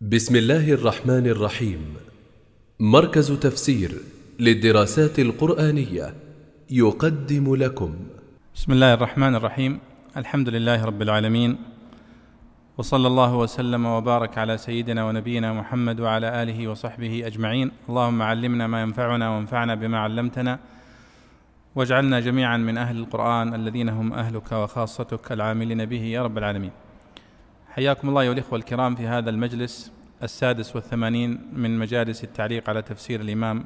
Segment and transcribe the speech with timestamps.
[0.00, 1.96] بسم الله الرحمن الرحيم.
[2.80, 3.90] مركز تفسير
[4.40, 6.14] للدراسات القرآنية
[6.70, 7.94] يقدم لكم.
[8.54, 9.78] بسم الله الرحمن الرحيم.
[10.16, 11.56] الحمد لله رب العالمين.
[12.78, 17.70] وصلى الله وسلم وبارك على سيدنا ونبينا محمد وعلى آله وصحبه أجمعين.
[17.88, 20.58] اللهم علمنا ما ينفعنا وانفعنا بما علمتنا.
[21.74, 26.70] واجعلنا جميعا من أهل القرآن الذين هم أهلك وخاصتك العاملين به يا رب العالمين.
[27.78, 29.92] حياكم الله أيها الإخوة الكرام في هذا المجلس
[30.22, 33.64] السادس والثمانين من مجالس التعليق على تفسير الإمام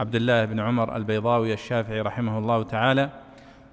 [0.00, 3.10] عبد الله بن عمر البيضاوي الشافعي رحمه الله تعالى.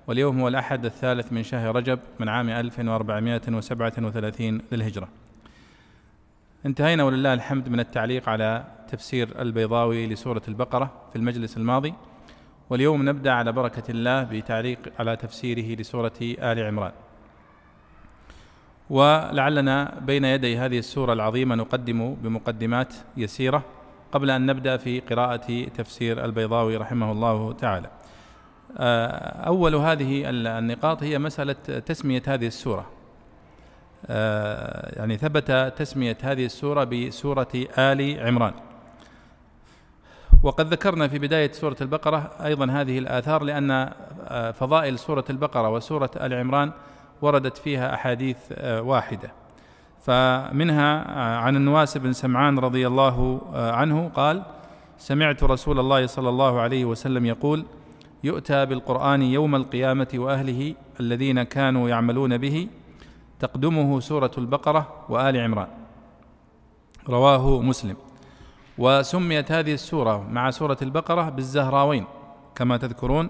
[0.08, 5.08] واليوم هو الأحد الثالث من شهر رجب من عام 1437 للهجرة.
[6.66, 11.94] انتهينا ولله الحمد من التعليق على تفسير البيضاوي لسورة البقرة في المجلس الماضي.
[12.70, 16.92] واليوم نبدأ على بركة الله بتعليق على تفسيره لسورة آل عمران.
[18.92, 23.64] ولعلنا بين يدي هذه السورة العظيمة نقدم بمقدمات يسيرة
[24.12, 27.90] قبل أن نبدأ في قراءة تفسير البيضاوي رحمه الله تعالى.
[28.78, 31.54] آه، أول هذه النقاط هي مسألة
[31.86, 32.86] تسمية هذه السورة.
[34.08, 38.54] آه، يعني ثبت تسمية هذه السورة بسورة آل عمران.
[40.44, 43.72] وقد ذكرنا في بداية سورة البقرة أيضا هذه الآثار لأن
[44.28, 46.72] آه، فضائل سورة البقرة وسورة آل عمران
[47.22, 49.32] وردت فيها أحاديث آه، واحدة.
[50.02, 54.44] فمنها آه، عن النواس بن سمعان رضي الله آه، عنه قال
[54.98, 57.66] سمعت رسول الله صلى الله عليه وسلم يقول
[58.24, 62.68] يؤتى بالقرآن يوم القيامة وأهله الذين كانوا يعملون به
[63.40, 65.68] تقدمه سورة البقرة وآل عمران.
[67.10, 67.96] رواه مسلم.
[68.78, 72.06] وسميت هذه السورة مع سورة البقرة بالزهراوين
[72.56, 73.30] كما تذكرون.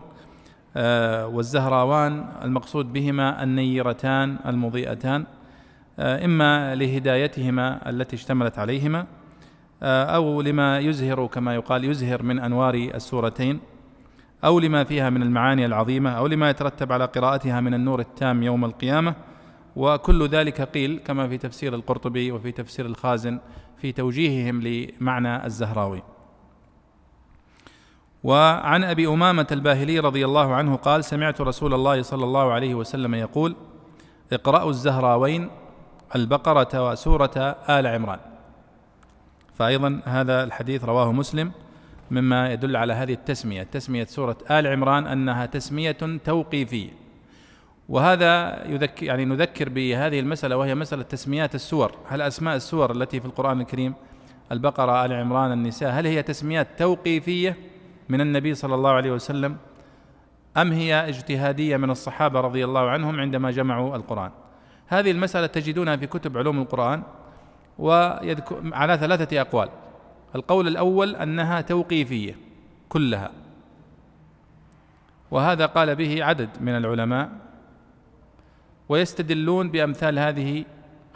[1.25, 5.25] والزهراوان المقصود بهما النيرتان المضيئتان
[5.99, 9.05] آه، إما لهدايتهما التي اشتملت عليهما
[9.83, 13.59] آه، أو لما يزهر كما يقال يزهر من أنوار السورتين
[14.43, 18.65] أو لما فيها من المعاني العظيمة أو لما يترتب على قراءتها من النور التام يوم
[18.65, 19.15] القيامة.
[19.75, 23.39] وكل ذلك قيل كما في تفسير القرطبي وفي تفسير الخازن
[23.77, 26.01] في توجيههم لمعنى الزهراوي.
[28.23, 33.15] وعن أبي أمامة الباهلي رضي الله عنه قال سمعت رسول الله صلى الله عليه وسلم
[33.15, 33.55] يقول
[34.33, 35.49] اقرأوا الزهراوين
[36.15, 38.19] البقرة وسورة آل عمران.
[39.53, 41.51] فأيضا هذا الحديث رواه مسلم
[42.11, 46.89] مما يدل على هذه التسمية تسمية سورة آل عمران أنها تسمية توقيفية.
[47.89, 51.91] وهذا يذكر يعني نذكر بهذه المسألة وهي مسألة تسميات السور.
[52.07, 53.93] هل أسماء السور التي في القرآن الكريم
[54.51, 57.70] البقرة آل عمران النساء هل هي تسميات توقيفية؟
[58.11, 59.57] من النبي صلى الله عليه وسلم
[60.57, 64.31] أم هي اجتهادية من الصحابة رضي الله عنهم عندما جمعوا القرآن؟
[64.87, 67.03] هذه المسألة تجدونها في كتب علوم القرآن
[67.79, 69.69] ويذكر على ثلاثة أقوال.
[70.35, 72.35] القول الأول أنها توقيفية
[72.89, 73.31] كلها.
[75.31, 77.29] وهذا قال به عدد من العلماء
[78.89, 80.65] ويستدلون بأمثال هذه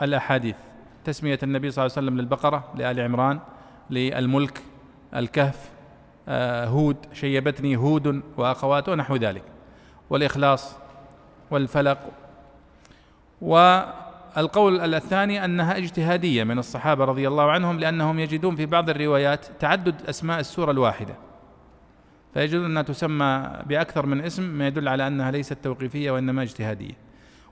[0.02, 0.56] الأحاديث.
[1.06, 3.40] تسمية النبي صلى الله عليه وسلم للبقرة لآل عمران
[3.90, 4.64] للملك
[5.16, 5.75] الكهف
[6.68, 9.44] هود شيبتني هود وأخواته ونحو ذلك.
[10.10, 10.76] والإخلاص
[11.52, 11.98] والفلق.
[13.42, 20.02] والقول الثاني أنها اجتهادية من الصحابة رضي الله عنهم لأنهم يجدون في بعض الروايات تعدد
[20.10, 21.16] أسماء السورة الواحدة.
[22.34, 26.94] فيجدون أنها تسمى بأكثر من اسم ما يدل على أنها ليست توقيفية وإنما اجتهادية.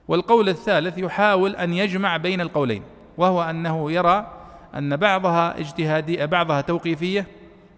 [0.08, 2.82] والقول الثالث يحاول أن يجمع بين القولين
[3.18, 4.26] وهو أنه يرى
[4.74, 7.26] أن بعضها اجتهادي بعضها توقيفية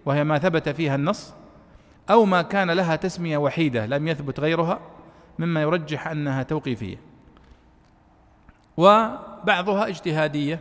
[0.06, 1.34] وهي ما ثبت فيها النص
[2.10, 4.80] أو ما كان لها تسمية وحيدة لم يثبت غيرها
[5.38, 6.96] مما يرجح أنها توقيفية.
[8.76, 10.60] وبعضها اجتهادية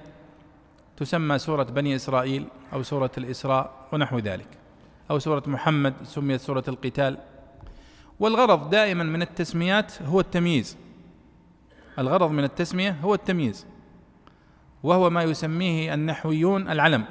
[0.97, 4.47] تسمى سورة بني إسرائيل أو سورة الإسراء ونحو ذلك
[5.11, 7.17] أو سورة محمد سميت سورة القتال.
[8.19, 10.77] والغرض دائما من التسميات هو التمييز.
[12.00, 13.66] الغرض من التسمية هو التمييز
[14.83, 17.06] وهو ما يسميه النحويون العلم.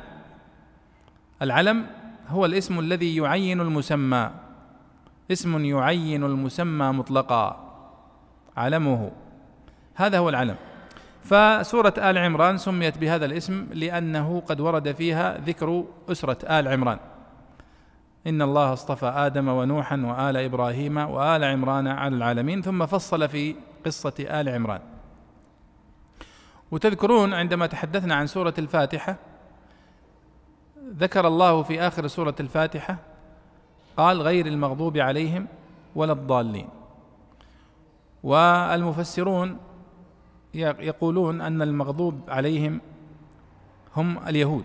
[1.42, 1.86] العلم
[2.28, 4.30] هو الاسم الذي يعين المسمى.
[5.32, 7.70] اسم يعين المسمى مطلقا.
[8.56, 9.12] علمه.
[9.94, 10.56] هذا هو العلم.
[11.22, 16.98] فسورة آل عمران سميت بهذا الاسم لأنه قد ورد فيها ذكر أسرة آل عمران.
[18.26, 23.54] إن الله اصطفى آدم ونوحا وآل إبراهيم وآل عمران على العالمين ثم فصل في
[23.86, 24.80] قصة آل عمران.
[26.70, 29.16] وتذكرون عندما تحدثنا عن سورة الفاتحة
[30.96, 32.96] ذكر الله في آخر سورة الفاتحة
[33.96, 35.46] قال غير المغضوب عليهم
[35.94, 36.68] ولا الضالين.
[38.22, 39.58] والمفسرون
[40.54, 42.80] يقولون أن المغضوب عليهم
[43.96, 44.64] هم اليهود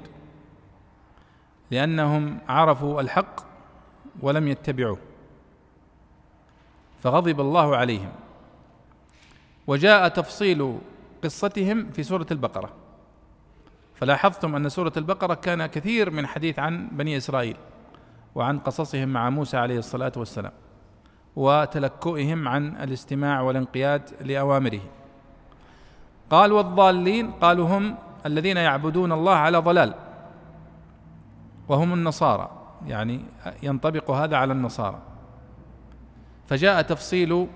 [1.71, 3.35] لأنهم عرفوا الحق
[4.21, 4.97] ولم يتبعوه
[7.03, 8.11] فغضب الله عليهم.
[9.67, 10.79] وجاء تفصيل
[11.23, 12.78] قصتهم في سورة البقرة.
[13.99, 17.57] فلاحظتم أن سورة البقرة كان كثير من حديث عن بني إسرائيل
[18.35, 20.51] وعن قصصهم مع موسى عليه الصلاة والسلام
[21.35, 24.81] وتلكؤهم عن الاستماع والانقياد لأوامره.
[26.29, 29.93] قال والضالين قالوا هم الذين يعبدون الله على ضلال
[31.67, 32.49] وهم النصارى
[32.87, 33.21] يعني
[33.63, 34.99] ينطبق هذا على النصارى.
[36.47, 37.47] فجاء تفصيل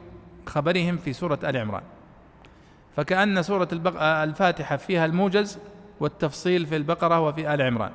[0.46, 1.84] خبرهم في سورة آل عمران.
[2.96, 3.68] فكأن سورة
[4.02, 5.60] الفاتحة فيها الموجز
[6.00, 7.92] والتفصيل في البقرة وفي آل عمران.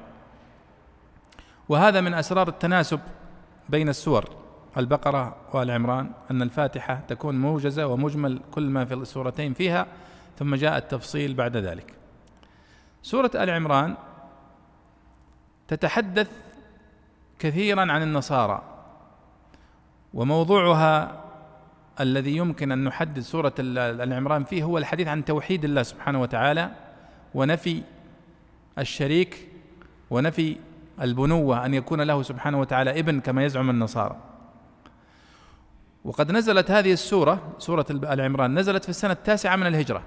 [1.68, 3.00] وهذا من أسرار التناسب
[3.68, 4.24] بين السور
[4.76, 9.86] البقرة وآل عمران أن الفاتحة تكون موجزة ومجمل كل ما في السورتين فيها
[10.38, 11.94] ثم جاء التفصيل بعد ذلك.
[13.02, 13.96] سورة آل عمران
[15.68, 16.30] تتحدث
[17.38, 18.62] كثيرا عن النصارى
[20.14, 21.24] وموضوعها
[22.00, 26.70] الذي يمكن أن نحدد سورة العمران فيه هو الحديث عن توحيد الله سبحانه وتعالى
[27.38, 27.82] ونفي
[28.78, 29.48] الشريك
[30.10, 30.56] ونفي
[31.00, 34.16] البنوة أن يكون له سبحانه وتعالى ابن كما يزعم النصارى.
[36.04, 40.02] وقد نزلت هذه السورة سورة العمران نزلت في السنة التاسعة من الهجرة.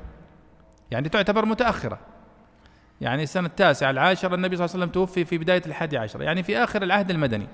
[0.92, 2.00] يعني تعتبر متأخرة.
[3.02, 6.22] يعني السنة التاسعة العاشره النبي صلى الله عليه وسلم توفي في بداية الحادي عشر.
[6.22, 7.48] يعني في آخر العهد المدني.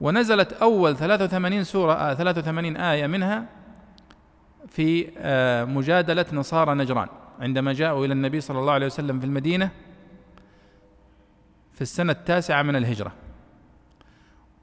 [0.00, 3.46] ونزلت أول 83 سورة 83 آه، آية منها
[4.68, 7.08] في آه، مجادلة نصارى نجران.
[7.40, 9.70] عندما جاءوا إلى النبي صلى الله عليه وسلم في المدينة
[11.72, 13.12] في السنة التاسعة من الهجرة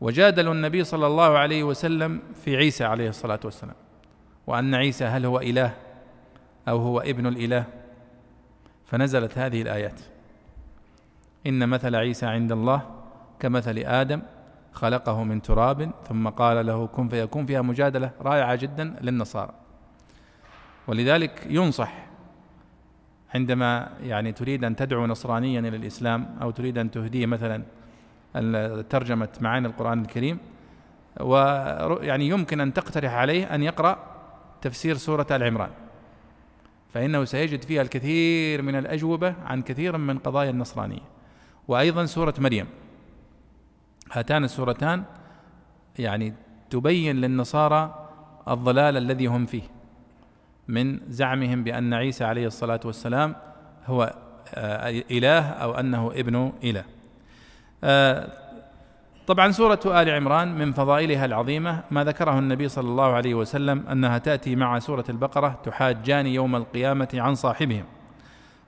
[0.02, 3.76] وجادلوا النبي صلى الله عليه وسلم في عيسى عليه الصلاة والسلام
[4.48, 5.74] وأن عيسى هل هو إله
[6.68, 7.66] أو هو ابن الإله؟
[8.86, 10.02] فنزلت هذه الآيات
[11.48, 12.82] إن مثل عيسى عند الله
[13.40, 14.22] كمثل آدم
[14.74, 19.54] خلقه من تراب ثم قال له كن فيكون فيها مجادلة رائعة جدا للنصارى.
[20.88, 22.07] ولذلك ينصح
[23.36, 27.64] عندما يعني تريد أن تدعو نصرانيا إلى الإسلام أو تريد أن تهديه مثلا
[28.90, 30.40] ترجمة معاني القرآن الكريم
[31.20, 34.00] ويعني يمكن أن تقترح عليه أن يقرأ
[34.62, 35.70] تفسير سورة آل عمران.
[36.94, 41.02] فإنه سيجد فيها الكثير من الأجوبة عن كثير من قضايا النصرانية.
[41.68, 42.68] وأيضا سورة مريم.
[44.12, 45.04] هاتان السورتان
[46.00, 46.34] يعني
[46.70, 48.10] تبين للنصارى
[48.48, 49.64] الضلال الذي هم فيه.
[50.68, 53.36] من زعمهم بأن عيسى عليه الصلاة والسلام
[53.86, 54.14] هو
[54.56, 56.84] آه، إله أو أنه ابن إله.
[57.84, 58.28] آه،
[59.28, 64.18] طبعا سورة آل عمران من فضائلها العظيمة ما ذكره النبي صلى الله عليه وسلم أنها
[64.18, 67.84] تأتي مع سورة البقرة تحاجان يوم القيامة عن صاحبهم.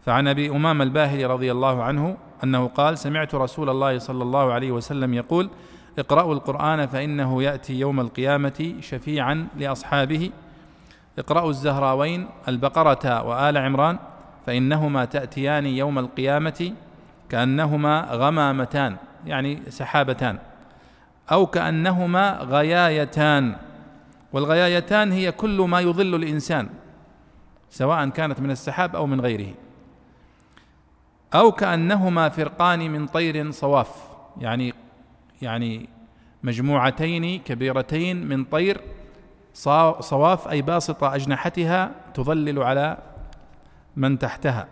[0.06, 4.72] فعن أبي امام الباهلي رضي الله عنه أنه قال سمعت رسول الله صلى الله عليه
[4.72, 5.50] وسلم يقول
[6.00, 10.32] اقرأوا القرآن فإنه يأتي يوم القيامة شفيعا لأصحابه
[11.20, 13.98] اقرأوا الزهراوين البقرة وآل عمران
[14.46, 16.74] فإنهما تأتيان يوم القيامة
[17.30, 20.40] كأنهما غمامتان يعني سحابتان
[21.32, 23.56] أو كأنهما غيايتان.
[24.34, 26.70] والغيايتان هي كل ما يظل الإنسان
[27.70, 29.54] سواء كانت من السحاب أو من غيره.
[31.34, 34.04] أو كأنهما فرقان من طير صواف
[34.42, 34.74] يعني
[35.42, 35.90] يعني
[36.44, 38.82] مجموعتين كبيرتين من طير
[39.54, 42.98] صواف أي باسطة أجنحتها تظلل على
[43.96, 44.68] من تحتها.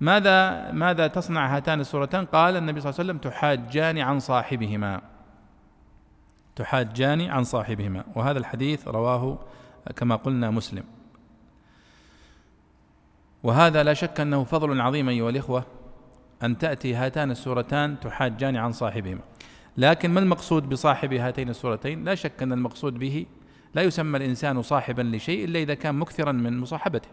[0.00, 5.00] ماذا ماذا تصنع هاتان السورتان؟ قال النبي صلى الله عليه وسلم تحاجان عن صاحبهما.
[6.56, 8.04] تحاجان عن صاحبهما.
[8.14, 9.38] وهذا الحديث رواه
[9.96, 10.84] كما قلنا مسلم.
[13.42, 15.64] وهذا لا شك أنه فضل عظيم أيها الإخوة
[16.42, 19.20] أن تأتي هاتان السورتان تحاجان عن صاحبهما.
[19.76, 23.26] لكن ما المقصود بصاحب هاتين السورتين؟ لا شك أن المقصود به
[23.74, 27.08] لا يسمى الإنسان صاحبا لشيء إلا إذا كان مكثرا من مصاحبته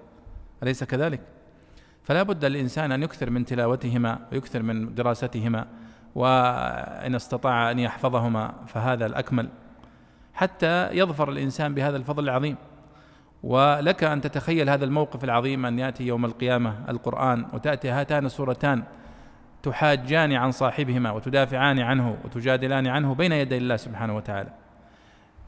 [0.64, 1.22] أليس كذلك؟
[2.04, 5.68] فلا بد للإنسان أن يكثر من تلاوتهما ويكثر من دراستهما
[6.16, 9.50] وإن استطاع أن يحفظهما فهذا الأكمل
[10.34, 12.56] حتى يظفر الإنسان بهذا الفضل العظيم.
[13.44, 18.84] ولك أن تتخيل هذا الموقف العظيم أن يأتي يوم القيامة القرآن وتأتي هاتان السورتان
[19.64, 24.67] تحاجان عن صاحبهما وتدافعان عنه وتجادلان عنه بين يدي الله سبحانه وتعالى.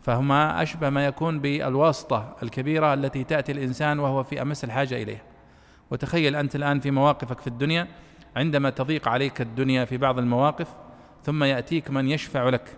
[0.01, 5.21] فهما أشبه ما يكون بالواسطة الكبيرة التي تأتي الإنسان وهو في أمس الحاجة إليها.
[5.91, 7.87] وتخيل أنت الآن في مواقفك في الدنيا
[8.35, 10.67] عندما تضيق عليك الدنيا في بعض المواقف
[11.23, 12.77] ثم يأتيك من يشفع لك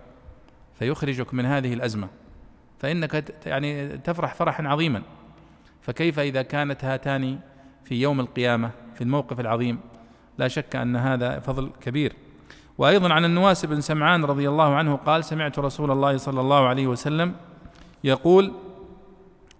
[0.79, 2.07] فيخرجك من هذه الأزمة.
[2.79, 5.01] فإنك يعني تفرح فرحا عظيما.
[5.81, 7.39] فكيف إذا كانت هاتان
[7.85, 9.79] في يوم القيامة في الموقف العظيم؟
[10.37, 12.13] لا شك أن هذا فضل كبير.
[12.77, 16.87] وأيضا عن النواس بن سمعان رضي الله عنه قال سمعت رسول الله صلى الله عليه
[16.87, 17.33] وسلم
[18.03, 18.53] يقول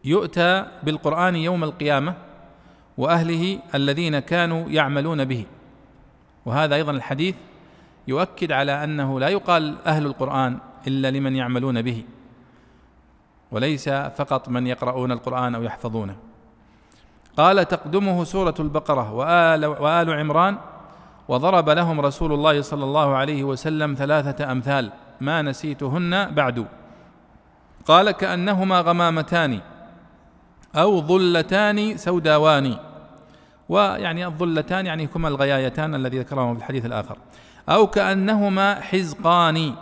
[0.04, 2.16] يؤتى بالقرآن يوم القيامة
[2.98, 5.46] وأهله الذين كانوا يعملون به.
[6.46, 7.36] وهذا أيضا الحديث
[8.08, 12.04] يؤكد على أنه لا يقال أهل القرآن إلا لمن يعملون به
[13.52, 16.16] وليس فقط من يقرؤون القرآن أو يحفظونه.
[17.38, 20.58] قال تقدمه سورة البقرة وآل, وآل عمران
[21.28, 26.66] وضرب لهم رسول الله صلى الله عليه وسلم ثلاثة أمثال ما نسيتهن بعد.
[27.86, 29.60] قال كأنهما غمامتان
[30.76, 32.78] أو ظلتان سوداوان.
[33.70, 37.18] ويعني الظلتان يعني هما الغيايتان الذي ذكرهما في الحديث الآخر.
[37.70, 39.76] أو كأنهما حزقان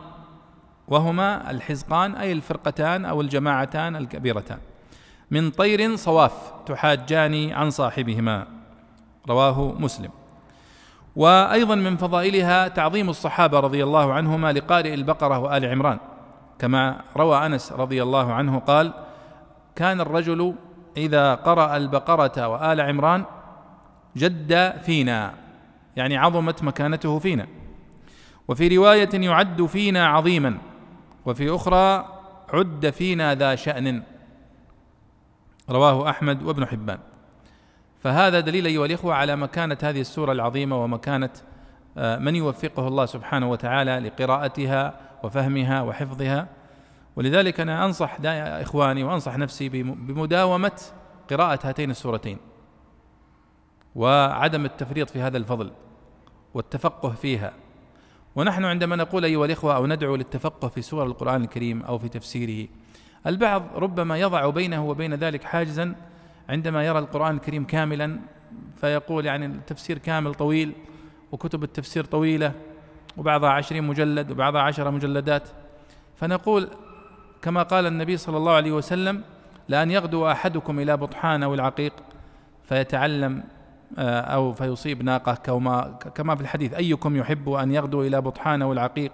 [0.87, 4.57] وهما الحزقان أي الفرقتان أو الجماعتان الكبيرتان.
[5.31, 8.47] من طير صواف تحاجان عن صاحبهما.
[9.29, 10.18] رواه مسلم.
[11.15, 15.97] وأيضا من فضائلها تعظيم الصحابة رضي الله عنهما لقارئ البقرة وآل عمران.
[16.59, 18.93] كما روى أنس رضي الله عنه قال
[19.75, 20.55] كان الرجل
[20.97, 23.25] إذا قرأ البقرة وآل عمران
[24.17, 25.33] جد فينا
[25.95, 27.47] يعني عظمت مكانته فينا.
[28.47, 30.57] وفي رواية يعد فينا عظيما
[31.25, 32.05] وفي أخرى
[32.53, 34.03] عد فينا ذا شأن.
[35.69, 36.99] رواه أحمد وابن حبان.
[37.99, 41.29] فهذا دليل أيها الإخوة على مكانه هذه السورة العظيمة ومكانه
[41.97, 46.47] آه، من يوفقه الله سبحانه وتعالى لقراءتها وفهمها وحفظها.
[47.15, 50.81] ولذلك أنا أنصح إخواني وأنصح نفسي بمداومة
[51.29, 52.37] قراءة هاتين السورتين
[53.95, 55.71] وعدم التفريط في هذا الفضل
[56.53, 57.53] والتفقه فيها.
[58.35, 62.67] ونحن عندما نقول أيها الإخوة أو ندعو للتفقه في سور القرآن الكريم أو في تفسيره
[63.27, 65.95] البعض ربما يضع بينه وبين ذلك حاجزا
[66.49, 68.19] عندما يرى القرآن الكريم كاملا
[68.75, 70.73] فيقول يعني التفسير كامل طويل
[71.31, 72.51] وكتب التفسير طويلة
[73.17, 75.49] وبعضها عشرين مجلد وبعضها عشرة مجلدات.
[76.15, 76.69] فنقول
[77.41, 79.23] كما قال النبي صلى الله عليه وسلم
[79.67, 81.93] لأن يغدو أحدكم إلى بطحان أو العقيق
[82.63, 83.43] فيتعلم
[83.97, 88.73] آه، أو فيصيب ناقة كما كما في الحديث أيكم يحب أن يغدو إلى بطحان أو
[88.73, 89.11] العقيق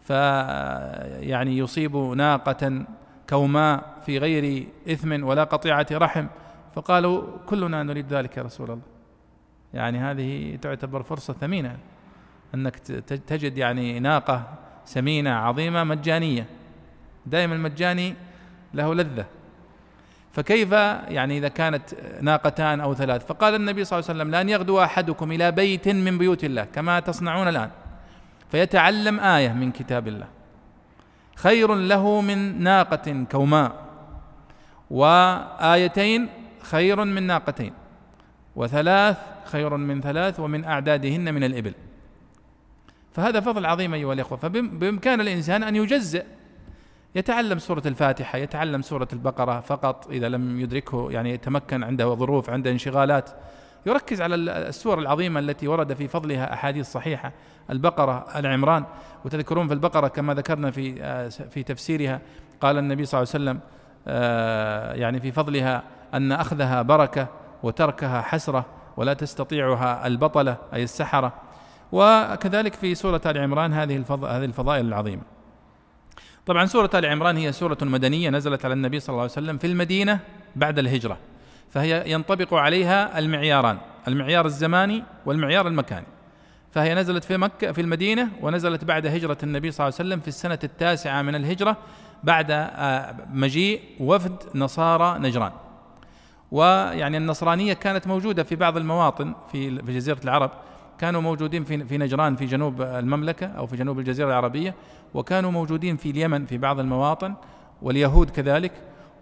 [0.00, 2.84] فيعني يصيب ناقة
[3.28, 6.26] كوماء في غير إثم ولا قطيعة رحم
[6.74, 8.82] فقالوا كلنا نريد ذلك يا رسول الله.
[9.74, 11.76] يعني هذه تعتبر فرصة ثمينة
[12.54, 12.76] أنك
[13.26, 16.46] تجد يعني ناقة سمينة عظيمة مجانية.
[17.26, 18.14] دائما المجاني
[18.74, 19.26] له لذة.
[20.32, 21.82] فكيف يعني إذا كانت
[22.20, 26.18] ناقتان أو ثلاث؟ فقال النبي صلى الله عليه وسلم لأن يغدو أحدكم إلى بيت من
[26.18, 27.70] بيوت الله كما تصنعون الآن.
[28.50, 30.26] فيتعلم آية من كتاب الله.
[31.36, 33.72] خير له من ناقة كوماء.
[34.90, 36.28] وآيتين
[36.62, 37.72] خير من ناقتين
[38.56, 41.74] وثلاث خير من ثلاث ومن أعدادهن من الإبل.
[43.12, 44.38] فهذا فضل عظيم أيها الإخوة.
[44.38, 46.24] فبإمكان الإنسان أن يجزئ.
[47.14, 52.70] يتعلم سورة الفاتحة يتعلم سورة البقرة فقط إذا لم يدركه يعني يتمكن عنده ظروف عنده
[52.70, 53.30] انشغالات.
[53.86, 57.32] يركز على السور العظيمة التي ورد في فضلها أحاديث صحيحة
[57.70, 58.84] البقرة العمران.
[59.24, 62.20] وتذكرون في البقرة كما ذكرنا في آه، في تفسيرها
[62.60, 63.60] قال النبي صلى الله عليه وسلم
[64.08, 65.82] آه، يعني في فضلها
[66.14, 67.28] أن أخذها بركة
[67.62, 71.32] وتركها حسرة ولا تستطيعها البطلة أي السحرة.
[71.92, 75.22] وكذلك في سورة آل عمران هذه هذه الفضائل العظيمة.
[76.46, 79.66] طبعا سورة آل عمران هي سورة مدنية نزلت على النبي صلى الله عليه وسلم في
[79.66, 80.20] المدينة
[80.56, 81.18] بعد الهجرة
[81.70, 86.06] فهي ينطبق عليها المعياران المعيار الزماني والمعيار المكاني.
[86.72, 90.28] فهي نزلت في مكة في المدينة ونزلت بعد هجرة النبي صلى الله عليه وسلم في
[90.28, 91.76] السنة التاسعة من الهجرة
[92.24, 95.52] بعد آه، مجيء وفد نصارى نجران.
[96.52, 100.50] ويعني النصرانية كانت موجودة في بعض المواطن في في جزيرة العرب
[100.98, 104.74] كانوا موجودين في في نجران في جنوب المملكة أو في جنوب الجزيرة العربية
[105.14, 107.34] وكانوا موجودين في اليمن في بعض المواطن
[107.82, 108.72] واليهود كذلك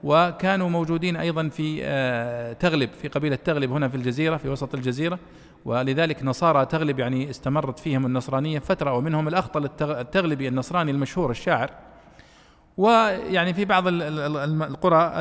[0.04, 5.18] وكانوا موجودين أيضا في آه، تغلب في قبيلة تغلب هنا في الجزيرة في وسط الجزيرة
[5.64, 11.70] ولذلك نصارى تغلب يعني استمرت فيهم النصرانية فترة ومنهم الأخطل التغلبي النصراني المشهور الشاعر
[12.76, 15.12] ويعني في بعض القرى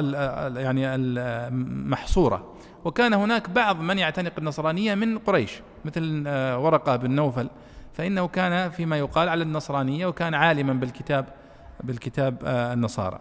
[0.62, 2.56] يعني المحصورة.
[2.86, 7.50] وكان هناك بعض من يعتنق النصرانية من قريش مثل آه، ورقة بن نوفل.
[7.94, 11.26] فإنه كان فيما يقال على النصرانية وكان عالما بالكتاب
[11.84, 13.20] بالكتاب آه، النصارى.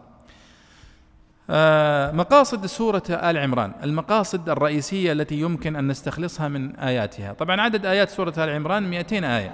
[1.50, 7.32] آه، مقاصد سورة آل عمران المقاصد الرئيسية التي يمكن أن نستخلصها من آياتها.
[7.32, 9.52] طبعا عدد آيات سورة آل عمران 200 آية.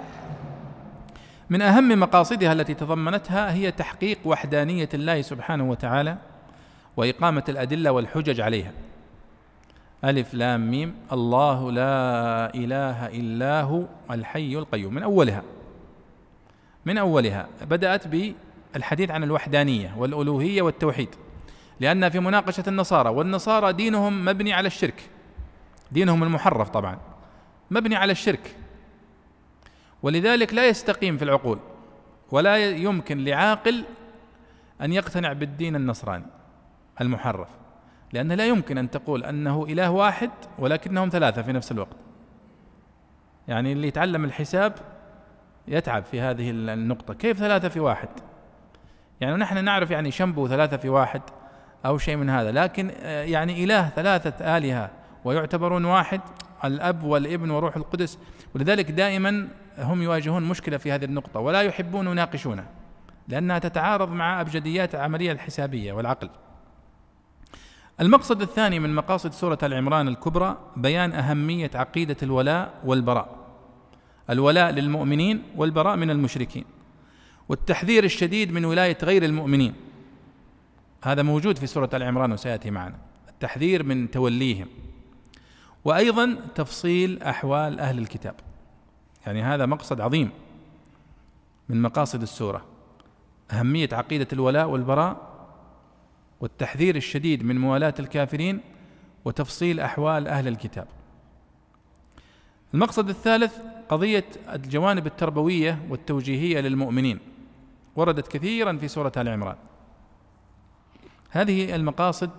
[1.51, 6.17] من أهم مقاصدها التي تضمنتها هي تحقيق وحدانية الله سبحانه وتعالى
[6.97, 8.71] وإقامة الأدلة والحجج عليها.
[10.03, 10.95] ألف لام ميم.
[11.11, 14.93] الله لا إله إلا هو الحي القيوم.
[14.93, 15.43] من أولها
[16.85, 21.09] من أولها بدأت بالحديث عن الوحدانية والألوهية والتوحيد
[21.79, 25.09] لأن في مناقشة النصارى والنصارى دينهم مبني على الشرك
[25.91, 26.97] دينهم المحرف طبعا
[27.71, 28.55] مبني على الشرك.
[30.03, 31.59] ولذلك لا يستقيم في العقول
[32.31, 33.85] ولا يمكن لعاقل
[34.81, 36.25] أن يقتنع بالدين النصراني
[37.01, 37.47] المحرف
[38.13, 40.29] لأن لا يمكن أن تقول أنه إله واحد
[40.59, 41.97] ولكنهم ثلاثة في نفس الوقت.
[43.47, 44.73] يعني اللي يتعلم الحساب
[45.67, 48.09] يتعب في هذه النقطة كيف ثلاثة في واحد؟
[49.21, 51.21] يعني نحن نعرف يعني شنبو ثلاثة في واحد
[51.85, 54.91] أو شيء من هذا لكن آه، يعني إله ثلاثة آلهة
[55.25, 56.21] ويعتبرون واحد
[56.65, 58.19] الأب والابن وروح القدس
[58.55, 62.65] ولذلك دائما هم يواجهون مشكلة في هذه النقطة ولا يحبون يناقشونها
[63.27, 66.29] لأنها تتعارض مع أبجديات العملية الحسابية والعقل.
[68.01, 73.41] المقصد الثاني من مقاصد سورة العمران الكبرى بيان أهمية عقيدة الولاء والبراء.
[74.29, 76.65] الولاء للمؤمنين والبراء من المشركين
[77.49, 79.73] والتحذير الشديد من ولاية غير المؤمنين.
[81.03, 82.95] هذا موجود في سورة العمران وسيأتي معنا.
[83.29, 84.67] التحذير من توليهم.
[85.85, 88.35] وأيضا تفصيل أحوال أهل الكتاب.
[89.25, 90.29] يعني هذا مقصد عظيم
[91.69, 92.65] من مقاصد السورة.
[93.51, 95.31] أهمية عقيدة الولاء والبراء
[96.41, 98.61] والتحذير الشديد من موالاة الكافرين
[99.25, 100.87] وتفصيل أحوال أهل الكتاب.
[102.73, 103.57] المقصد الثالث
[103.89, 107.19] قضية الجوانب التربوية والتوجيهية للمؤمنين.
[107.95, 109.55] وردت كثيرا في سورة آل عمران.
[111.29, 112.29] هذه المقاصد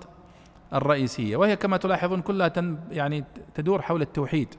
[0.75, 2.53] الرئيسية وهي كما تلاحظون كلها
[2.91, 3.25] يعني
[3.55, 4.55] تدور حول التوحيد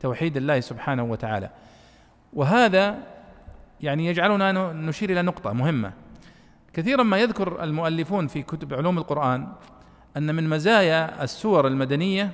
[0.00, 1.50] توحيد الله سبحانه وتعالى.
[2.32, 2.98] وهذا
[3.80, 5.92] يعني يجعلنا نشير إلى نقطة مهمة.
[6.72, 9.48] كثيرا ما يذكر المؤلفون في كتب علوم القرآن
[10.16, 12.30] أن من مزايا السور المدنية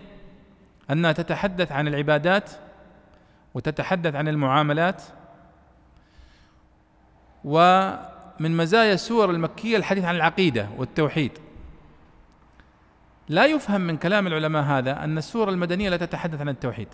[0.90, 2.50] أنها تتحدث عن العبادات
[3.54, 5.02] وتتحدث عن المعاملات
[7.44, 11.32] ومن مزايا السور المكية الحديث عن العقيدة والتوحيد.
[13.28, 16.88] لا يفهم من كلام العلماء هذا أن السور المدنية لا تتحدث عن التوحيد.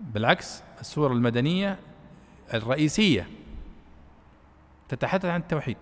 [0.00, 1.78] بالعكس السور المدنية
[2.54, 3.26] الرئيسية
[4.88, 5.76] تتحدث عن التوحيد.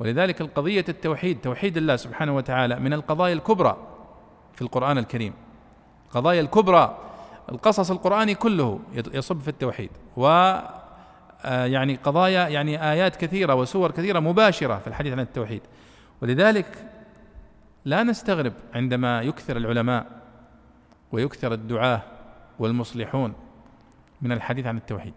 [0.00, 3.76] ولذلك القضية التوحيد توحيد الله سبحانه وتعالى من القضايا الكبرى
[4.54, 5.32] في القرآن الكريم.
[6.06, 6.98] القضايا الكبرى
[7.52, 8.80] القصص القرآني كله
[9.14, 9.90] يصب في التوحيد.
[10.16, 10.26] و
[11.44, 15.62] آه، يعني قضايا يعني آيات كثيرة وسور كثيرة مباشرة في الحديث عن التوحيد.
[16.22, 16.66] ولذلك
[17.88, 20.06] لا نستغرب عندما يكثر العلماء
[21.12, 22.02] ويكثر الدعاة
[22.58, 23.34] والمصلحون
[24.22, 25.14] من الحديث عن التوحيد.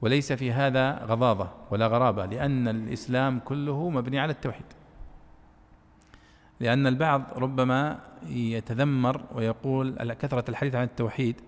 [0.00, 4.66] وليس في هذا غضاضة ولا غرابة لأن الإسلام كله مبني على التوحيد.
[6.60, 11.40] لأن البعض ربما يتذمر ويقول كثرة الحديث عن التوحيد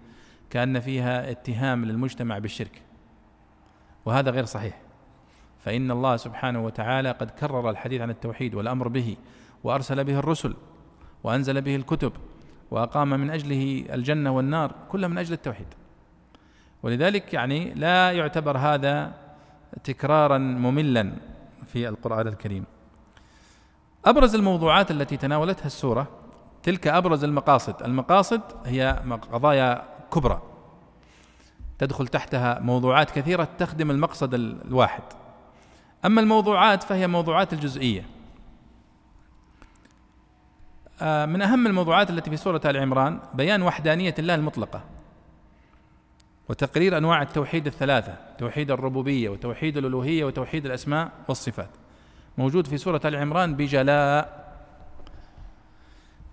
[0.51, 2.83] كأن فيها اتهام للمجتمع بالشرك
[4.05, 4.88] وهذا غير صحيح.
[5.65, 9.17] فإن الله سبحانه وتعالى قد كرر الحديث عن التوحيد والأمر به
[9.65, 10.55] وأرسل به الرسل
[11.25, 12.13] وأنزل به الكتب
[12.71, 15.67] وأقام من أجله الجنة والنار كلها من أجل التوحيد.
[16.83, 19.13] ولذلك يعني لا يعتبر هذا
[19.85, 21.13] تكرارا مملا
[21.67, 22.65] في القرآن الكريم.
[24.05, 26.09] أبرز الموضوعات التي تناولتها السورة
[26.63, 27.83] تلك أبرز المقاصد.
[27.83, 30.43] المقاصد هي قضايا كبرى
[31.79, 35.03] تدخل تحتها موضوعات كثيرة تخدم المقصد الواحد.
[36.05, 38.05] أما الموضوعات فهي موضوعات الجزئية.
[41.03, 44.85] آه، من أهم الموضوعات التي في سورة آل عمران بيان وحدانية الله المطلقة
[46.49, 51.71] وتقرير أنواع التوحيد الثلاثة توحيد الربوبية وتوحيد الألوهية وتوحيد الأسماء والصفات.
[52.39, 54.49] موجود في سورة آل عمران بجلاء.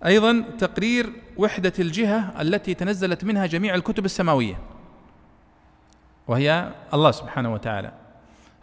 [0.06, 4.58] أيضا تقرير وحدة الجهة التي تنزلت منها جميع الكتب السماوية
[6.28, 8.05] وهي الله سبحانه وتعالى.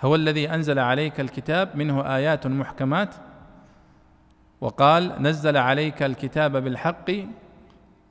[0.04, 3.16] هو الذي أنزل عليك الكتاب منه آيات محكمات
[4.62, 7.12] وقال نزل عليك الكتاب بالحق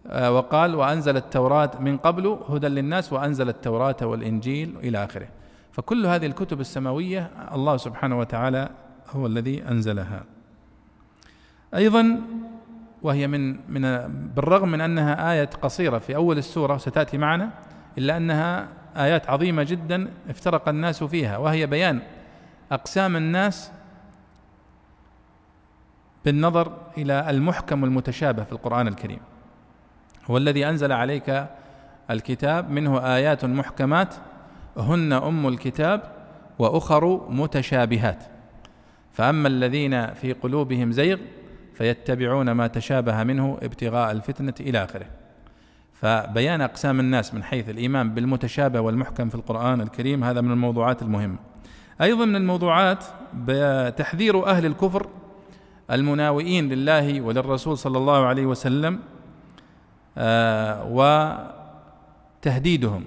[0.07, 5.29] آه، وقال وأنزل التوراة من قبل هدى للناس وأنزل التوراة والإنجيل إلى آخره.
[5.73, 8.69] فكل هذه الكتب السماوية الله سبحانه وتعالى
[9.11, 10.25] هو الذي أنزلها.
[11.75, 12.21] أيضا
[13.03, 13.83] وهي من من
[14.35, 17.51] بالرغم من أنها آية قصيرة في أول السورة ستأتي معنا
[17.99, 22.03] إلا أنها آيات عظيمة جدا افترق الناس فيها وهي بيان
[22.73, 23.71] أقسام الناس
[26.25, 29.21] بالنظر إلى المحكم والمتشابه في القرآن الكريم.
[30.31, 31.47] هو الذي أنزل عليك
[32.11, 34.15] الكتاب منه آيات محكمات
[34.77, 36.03] هن أم الكتاب
[36.59, 38.25] وأخر متشابهات.
[39.13, 41.19] فأما الذين في قلوبهم زيغ
[41.75, 45.07] فيتبعون ما تشابه منه ابتغاء الفتنة إلى آخره.
[46.03, 51.37] فبيان أقسام الناس من حيث الإيمان بالمتشابه والمحكم في القرآن الكريم هذا من الموضوعات المهمة.
[52.01, 53.05] أيضا من الموضوعات
[53.97, 55.07] تحذير أهل الكفر
[55.91, 59.01] المناوئين لله وللرسول صلى الله عليه وسلم
[60.19, 60.87] آه،
[62.41, 63.05] وتهديدهم.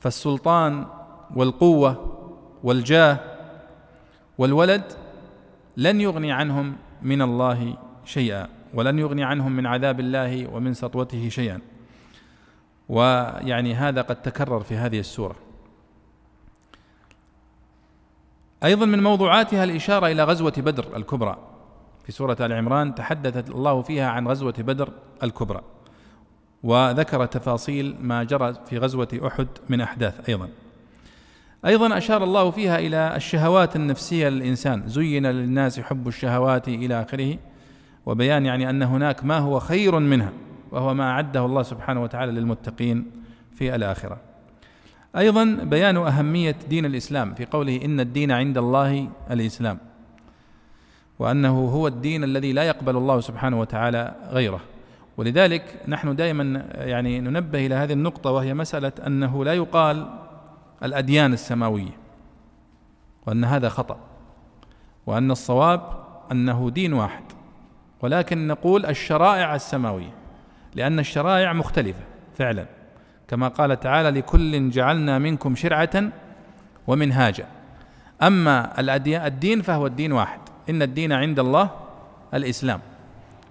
[0.00, 0.86] فالسلطان
[1.34, 2.18] والقوة
[2.62, 3.18] والجاه
[4.38, 4.84] والولد
[5.76, 8.61] لن يغني عنهم من الله شيئا.
[8.74, 11.60] ولن يغني عنهم من عذاب الله ومن سطوته شيئا.
[12.88, 15.36] ويعني هذا قد تكرر في هذه السورة.
[18.64, 21.38] أيضا من موضوعاتها الإشارة إلى غزوة بدر الكبرى.
[22.04, 25.62] في سورة آل عمران تحدث الله فيها عن غزوة بدر الكبرى.
[26.62, 30.48] وذكر تفاصيل ما جرى في غزوة أحد من أحداث أيضا.
[31.66, 34.88] أيضا أشار الله فيها إلى الشهوات النفسية للإنسان.
[34.88, 37.38] زين للناس حب الشهوات إلى آخره.
[38.06, 40.32] وبيان يعني أن هناك ما هو خير منها
[40.70, 43.10] وهو ما أعده الله سبحانه وتعالى للمتقين
[43.54, 44.18] في الآخرة.
[45.16, 49.78] أيضا بيان أهمية دين الإسلام في قوله إن الدين عند الله الإسلام
[51.18, 54.60] وأنه هو الدين الذي لا يقبل الله سبحانه وتعالى غيره.
[55.16, 60.06] ولذلك نحن دائما يعني ننبه إلى هذه النقطة وهي مسألة أنه لا يقال
[60.82, 61.96] الأديان السماوية
[63.26, 63.98] وأن هذا خطأ
[65.06, 65.82] وأن الصواب
[66.32, 67.24] أنه دين واحد.
[68.02, 70.14] ولكن نقول الشرائع السماوية
[70.74, 72.00] لأن الشرائع مختلفة
[72.38, 72.66] فعلا.
[73.28, 76.04] كما قال تعالى لكل جعلنا منكم شرعة
[76.86, 77.46] ومنهاجا.
[78.22, 78.80] أما
[79.26, 80.40] الدين فهو الدين واحد.
[80.70, 81.70] إن الدين عند الله
[82.34, 82.80] الإسلام.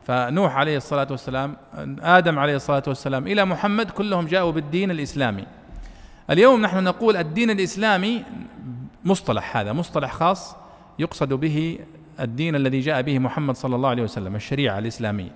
[0.07, 1.57] فنوح عليه الصلاة والسلام
[2.01, 5.45] آدم عليه الصلاة والسلام إلى محمد كلهم جاءوا بالدين الإسلامي.
[6.29, 8.23] اليوم نحن نقول الدين الإسلامي
[9.05, 10.55] مصطلح هذا مصطلح خاص
[10.99, 11.79] يقصد به
[12.21, 15.31] الدين الذي جاء به محمد صلى الله عليه وسلم الشريعة الإسلامية.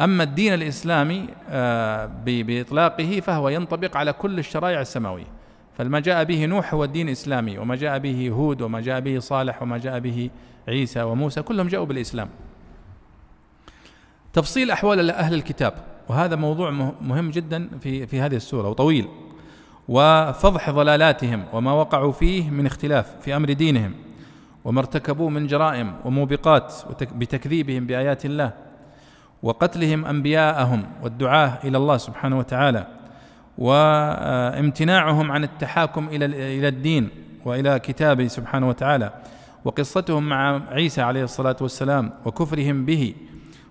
[0.00, 5.26] أما الدين الإسلامي آه، بإطلاقه فهو ينطبق على كل الشرائع السماوية.
[5.78, 9.62] فما جاء به نوح هو الدين الإسلامي وما جاء به هود وما جاء به صالح
[9.62, 10.30] وما جاء به
[10.68, 12.28] عيسى وموسى كلهم جاءوا بالإسلام.
[14.32, 15.74] تفصيل أحوال أهل الكتاب
[16.08, 19.08] وهذا موضوع مهم جدا في في هذه السورة وطويل.
[19.88, 23.94] وفضح ضلالاتهم وما وقعوا فيه من اختلاف في أمر دينهم.
[24.64, 26.74] وما ارتكبوه من جرائم وموبقات
[27.14, 28.52] بتكذيبهم بآيات الله
[29.42, 32.86] وقتلهم أنبياءهم والدعاه إلى الله سبحانه وتعالى
[33.58, 36.24] وامتناعهم عن التحاكم إلى
[36.58, 37.08] إلى الدين
[37.44, 39.12] وإلى كتابه سبحانه وتعالى
[39.64, 43.14] وقصتهم مع عيسى عليه الصلاة والسلام وكفرهم به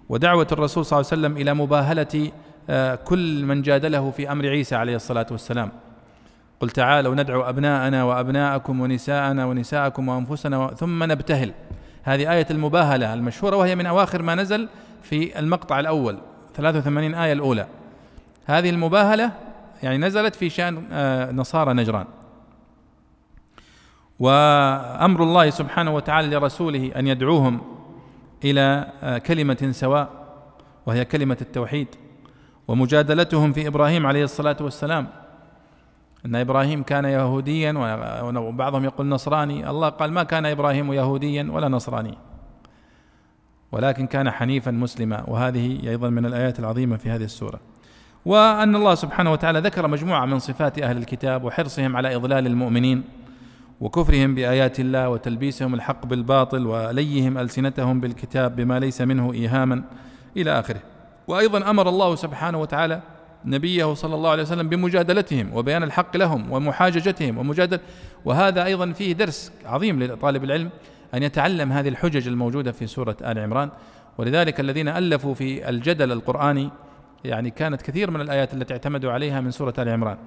[0.10, 2.32] ودعوة الرسول صلى الله عليه وسلم إلى مباهلة
[2.70, 5.72] آه، كل من جادله في أمر عيسى عليه الصلاة والسلام
[6.60, 11.54] قل تعالوا ندعو أبناءنا وأبناءكم ونساءنا ونساءكم وأنفسنا ثم نبتهل.
[12.04, 14.70] هذه آية المباهلة المشهورة وهي من أواخر ما نزل
[15.04, 16.18] في المقطع الأول
[16.56, 17.68] 83 آية الأولى.
[18.46, 19.32] هذه المباهلة
[19.84, 22.06] يعني نزلت في شأن آه، نصارى نجران.
[24.20, 27.62] وأمر الله سبحانه وتعالى لرسوله أن يدعوهم
[28.44, 30.10] إلى آه، كلمة سواء
[30.86, 31.88] وهي كلمة التوحيد
[32.68, 35.08] ومجادلتهم في إبراهيم عليه الصلاة والسلام.
[36.26, 37.74] أن إبراهيم كان يهوديا
[38.38, 39.70] وبعضهم يقول نصراني.
[39.70, 42.18] الله قال ما كان إبراهيم يهوديا ولا نصرانيا
[43.72, 45.24] ولكن كان حنيفا مسلما.
[45.28, 47.60] وهذه أيضا من الآيات العظيمة في هذه السورة.
[48.26, 53.04] وأن الله سبحانه وتعالى ذكر مجموعة من صفات أهل الكتاب وحرصهم على إضلال المؤمنين
[53.82, 59.84] وكفرهم بآيات الله وتلبيسهم الحق بالباطل وليهم ألسنتهم بالكتاب بما ليس منه ايهاما
[60.38, 60.80] إلى آخره.
[61.28, 63.02] وأيضا أمر الله سبحانه وتعالى
[63.46, 67.80] نبيه صلى الله عليه وسلم بمجادلتهم وبيان الحق لهم ومحاججتهم ومجادل
[68.26, 70.70] وهذا أيضا فيه درس عظيم لطالب العلم
[71.14, 73.70] أن يتعلم هذه الحجج الموجودة في سورة آل عمران.
[74.18, 76.70] ولذلك الذين ألفوا في الجدل القرآني
[77.24, 80.18] يعني كانت كثير من الآيات التي اعتمدوا عليها من سورة آل عمران.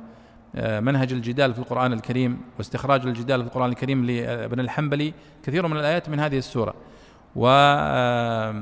[0.57, 5.77] آه، منهج الجدال في القرآن الكريم واستخراج الجدال في القرآن الكريم لابن الحنبلي كثير من
[5.77, 6.75] الآيات من هذه السورة.
[7.37, 8.59] وكتاب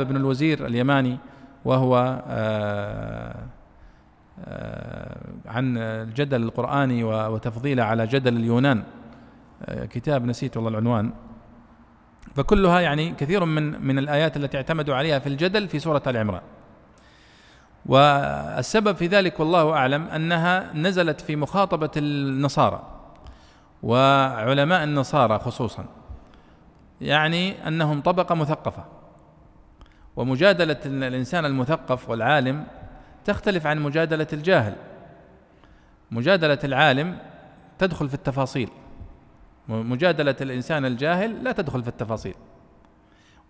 [0.00, 1.18] ابن الوزير اليماني
[1.64, 3.46] وهو آه،
[4.44, 8.82] آه، عن الجدل القرآني وتفضيله على جدل اليونان.
[9.90, 11.12] كتاب نسيت والله العنوان.
[12.34, 16.42] فكلها يعني كثير من من الآيات التي اعتمدوا عليها في الجدل في سورة آل عمران.
[17.86, 22.82] والسبب في ذلك والله أعلم أنها نزلت في مخاطبة النصارى
[23.82, 25.84] وعلماء النصارى خصوصا.
[27.00, 28.84] يعني أنهم طبقة مثقفة.
[30.16, 32.64] ومجادلة الإنسان المثقف والعالم
[33.24, 34.74] تختلف عن مجادلة الجاهل.
[36.10, 37.18] مجادلة العالم
[37.78, 38.68] تدخل في التفاصيل.
[39.68, 42.34] مجادلة الإنسان الجاهل لا تدخل في التفاصيل.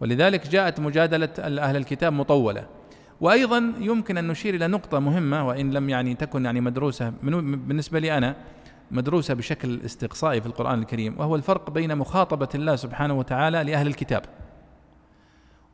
[0.00, 2.66] ولذلك جاءت مجادلة أهل الكتاب مطولة.
[3.20, 7.12] وأيضا يمكن أن نشير إلى نقطة مهمة وإن لم يعني تكن يعني مدروسة.
[7.22, 8.36] بالنسبة لي أنا
[8.90, 14.22] مدروسة بشكل استقصائي في القرآن الكريم وهو الفرق بين مخاطبة الله سبحانه وتعالى لأهل الكتاب.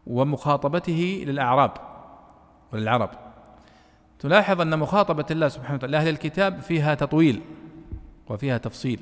[0.06, 1.72] ومخاطبته للأعراب
[2.72, 3.10] وللعرب.
[4.18, 7.42] تلاحظ أن مخاطبة الله سبحانه وتعالى لأهل الكتاب فيها تطويل
[8.28, 9.00] وفيها تفصيل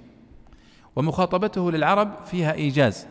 [0.96, 3.06] ومخاطبته للعرب فيها إيجاز.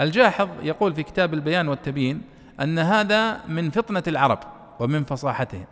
[0.00, 2.22] الجاحظ يقول في كتاب البيان والتبيين
[2.60, 4.38] أن هذا من فطنة العرب
[4.80, 5.66] ومن فصاحتهم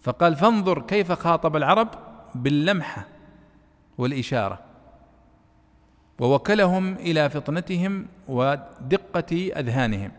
[0.00, 1.88] فقال فانظر كيف خاطب العرب
[2.34, 3.06] باللمحة
[3.98, 4.73] والإشارة.
[6.18, 10.12] ووكلهم إلى فطنتهم ودقة أذهانهم.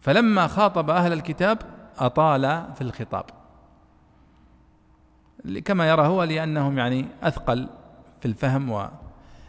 [0.00, 1.58] فلما خاطب أهل الكتاب
[1.98, 3.24] أطال في الخطاب.
[5.64, 7.68] كما يرى هو لأنهم يعني أثقل
[8.20, 8.88] في الفهم و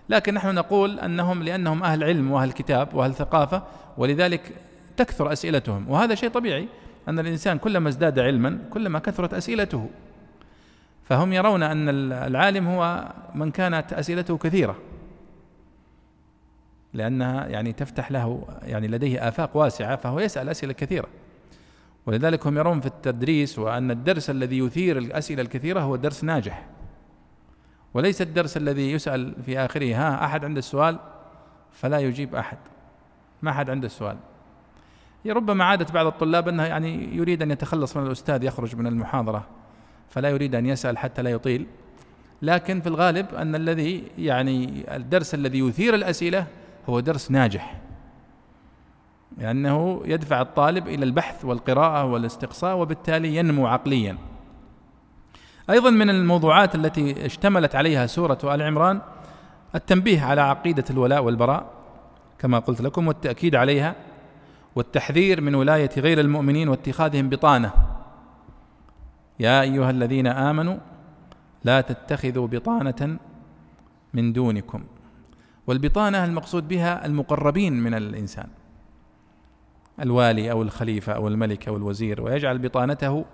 [0.10, 3.63] لكن نحن نقول أنهم لأنهم أهل علم وأهل كتاب وأهل ثقافة
[3.97, 4.55] ولذلك
[4.97, 5.89] تكثر أسئلتهم.
[5.89, 6.67] وهذا شيء طبيعي
[7.08, 9.89] أن الإنسان كلما ازداد علما كلما كثرت أسئلته.
[11.10, 14.76] فهم يرون أن العالم هو من كانت أسئلته كثيرة.
[16.93, 21.08] لأنها يعني تفتح له يعني لديه آفاق واسعة فهو يسأل أسئلة كثيرة.
[22.06, 26.65] ولذلك هم يرون في التدريس وأن الدرس الذي يثير الأسئلة الكثيرة هو درس ناجح.
[27.93, 31.00] وليس الدرس الذي يسأل في آخره ها أحد عنده السؤال؟
[31.72, 32.58] فلا يجيب أحد.
[33.41, 34.17] ما أحد عنده السؤال.
[35.28, 39.59] ربما عادة بعض الطلاب أنه يعني يريد أن يتخلص من الأستاذ يخرج من المحاضرة.
[40.10, 41.65] فلا يريد أن يسأل حتى لا يطيل.
[42.41, 46.45] لكن في الغالب أن الذي يعني الدرس الذي يثير الأسئلة
[46.89, 47.82] هو درس ناجح.
[49.38, 54.17] لأنه يدفع الطالب إلى البحث والقراءة والاستقصاء وبالتالي ينمو عقليا.
[55.69, 59.02] أيضا من الموضوعات التي اشتملت عليها سورة آل عمران
[59.76, 61.65] التنبيه على عقيدة الولاء والبراء
[62.39, 63.95] كما قلت لكم والتأكيد عليها
[64.76, 67.88] والتحذير من ولاية غير المؤمنين واتخاذهم بطانة.
[69.39, 70.78] يا أيها الذين آمنوا
[71.63, 73.17] لا تتخذوا بطانة
[74.13, 74.84] من دونكم.
[75.67, 78.47] والبطانة المقصود بها المقربين من الإنسان
[80.02, 83.25] الوالي أو الخليفة أو الملك أو الوزير ويجعل بطانته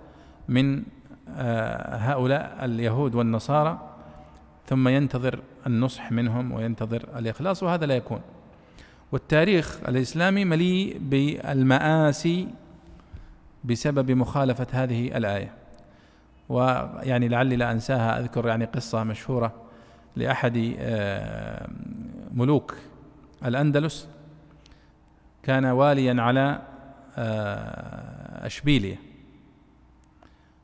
[0.47, 0.83] من
[1.29, 3.89] آه، هؤلاء اليهود والنصارى.
[4.67, 8.21] ثم ينتظر النصح منهم وينتظر الإخلاص وهذا لا يكون.
[9.11, 12.47] والتاريخ الإسلامي مليء بالمآسي
[13.63, 15.64] بسبب مخالفة هذه الآية.
[16.49, 19.53] ويعني لعلي لا أنساها أذكر يعني قصة مشهورة
[20.15, 21.69] لأحد آه،
[22.33, 22.75] ملوك
[23.45, 24.07] الأندلس.
[25.43, 26.61] كان واليا على
[27.17, 28.99] آه، أشبيلية.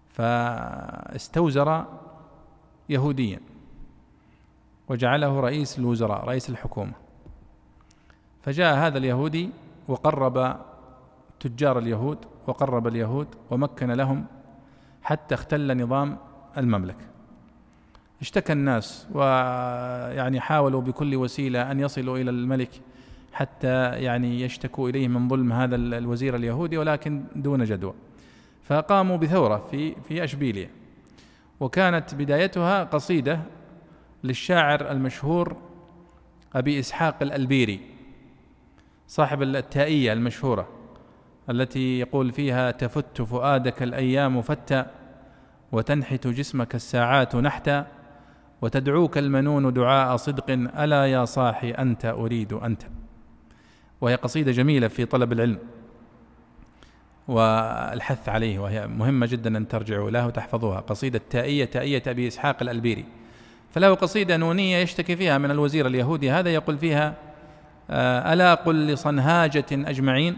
[0.10, 1.86] فاستوزر
[2.90, 3.40] يهوديا
[4.90, 6.94] وجعله رئيس الوزراء رئيس الحكومة.
[8.44, 9.50] فجاء هذا اليهودي
[9.88, 10.58] وقرب
[11.40, 12.18] تجار اليهود
[12.48, 14.26] وقرب اليهود ومكن لهم
[15.04, 16.18] حتى اختل نظام
[16.58, 17.06] المملكة.
[18.22, 22.70] اشتكى الناس ويعني حاولوا بكل وسيلة أن يصلوا إلى الملك
[23.34, 27.94] حتى يعني يشتكوا إليه من ظلم هذا الوزير اليهودي ولكن دون جدوى.
[28.64, 30.70] فقاموا بثورة في في أشبيلية.
[31.60, 33.40] وكانت بدايتها قصيدة
[34.24, 35.58] للشاعر المشهور
[36.56, 37.80] أبي إسحاق الألبيري
[39.08, 40.81] صاحب التائية المشهورة.
[41.52, 44.86] التي يقول فيها تفت فؤادك الأيام فتى
[45.72, 47.88] وتنحت جسمك الساعات نحتا
[48.62, 52.82] وتدعوك المنون دعاء صدق ألا يا صاحي أنت أريد أنت.
[54.02, 55.60] وهي قصيدة جميلة في طلب العلم
[57.28, 60.80] والحث عليه وهي مهمة جدا أن ترجعوا له وتحفظوها.
[60.80, 63.06] قصيدة تائية تائية أبي إسحاق الألبيري.
[63.72, 66.32] فله قصيدة نونية يشتكي فيها من الوزير اليهودي.
[66.32, 67.16] هذا يقول فيها
[67.90, 70.36] آه، ألا قل لصنهاجة أجمعين؟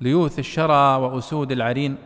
[0.00, 1.96] ليوث الشرى وأسود العرين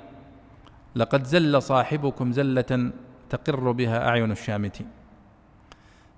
[0.94, 2.90] لقد زل صاحبكم زلة
[3.30, 4.86] تقر بها أعين الشامتين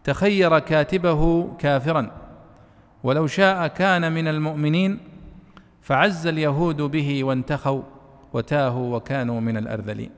[0.04, 2.10] تخير كاتبه كافرا
[3.02, 4.98] ولو شاء كان من المؤمنين
[5.82, 7.82] فعز اليهود به وانتخوا
[8.32, 10.10] وتاهوا وكانوا من الأرذلين.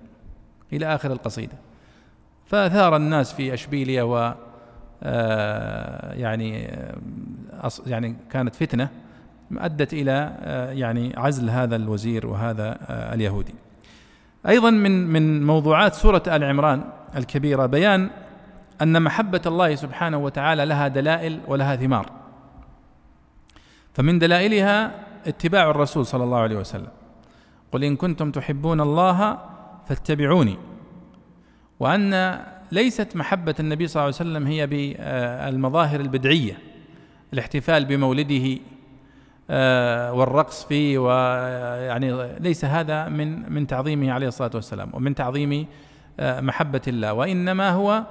[0.72, 1.58] إلى آخر القصيدة.
[2.46, 4.34] فأثار الناس في أشبيلية و
[5.02, 8.88] آه، يعني آه، يعني كانت فتنة.
[9.52, 13.54] أدت إلى آه، يعني عزل هذا الوزير وهذا اليهودي.
[14.48, 16.84] أيضا من من موضوعات سورة آل عمران
[17.16, 18.10] الكبيرة بيان
[18.82, 22.10] أن محبة الله سبحانه وتعالى لها دلائل ولها ثمار.
[23.94, 24.90] فمن دلائلها
[25.26, 26.88] اتباع الرسول صلى الله عليه وسلم.
[27.72, 29.38] قل إن كنتم تحبون الله
[29.88, 30.58] فاتبعوني.
[31.80, 32.40] وأن
[32.72, 36.58] ليست محبة النبي صلى الله عليه وسلم هي بالمظاهر البدعية
[37.32, 38.58] الاحتفال بمولده آه،
[39.50, 45.66] والرقص فيه ويعني ليس هذا من من تعظيمه عليه الصلاة والسلام ومن تعظيم
[46.20, 48.02] آه، محبة الله وإنما هو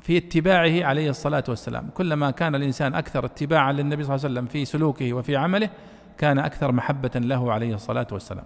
[0.00, 1.88] في اتباعه عليه الصلاة والسلام.
[1.94, 5.70] كلما كان الإنسان أكثر اتباعا للنبي صلى الله عليه وسلم في سلوكه وفي عمله
[6.18, 8.44] كان أكثر محبة له عليه الصلاة والسلام.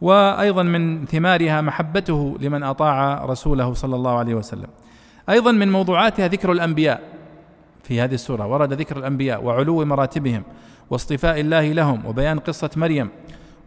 [0.00, 4.68] وأيضا من ثمارها محبته لمن أطاع رسوله صلى الله عليه وسلم.
[5.28, 7.02] أيضا من موضوعاتها ذكر الأنبياء
[7.82, 10.42] في هذه السورة ورد ذكر الأنبياء وعلو مراتبهم.
[10.92, 13.08] واصطفاء الله لهم وبيان قصة مريم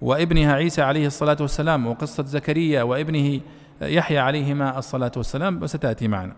[0.02, 3.42] وابنها عيسى عليه الصلاة والسلام وقصة زكريا وابنه
[3.82, 6.36] يحيى عليهما الصلاة والسلام وستأتي معنا.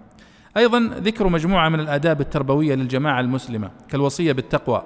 [0.58, 4.84] أيضا ذكر مجموعة من الآداب التربوية للجماعة المسلمة كالوصية بالتقوى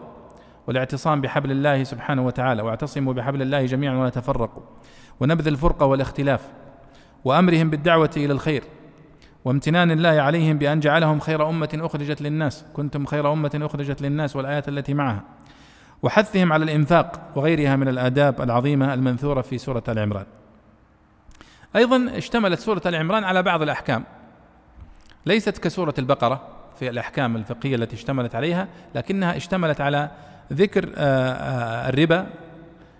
[0.67, 4.63] والاعتصام بحبل الله سبحانه وتعالى واعتصموا بحبل الله جميعا ولا تفرقوا
[5.19, 6.41] ونبذ الفرقة والاختلاف
[7.25, 8.63] وأمرهم بالدعوة إلى الخير
[9.45, 14.69] وامتنان الله عليهم بأن جعلهم خير أمة أخرجت للناس كنتم خير أمة أخرجت للناس والآيات
[14.69, 15.23] التي معها
[16.03, 20.25] وحثهم على الإنفاق وغيرها من الآداب العظيمة المنثورة في سورة آل عمران.
[21.75, 24.03] أيضا اشتملت سورة آل عمران على بعض الأحكام.
[25.25, 26.41] ليست كسورة البقرة
[26.79, 30.09] في الأحكام الفقهية التي اشتملت عليها لكنها اشتملت على
[30.53, 32.27] ذكر آه، آه، الربا.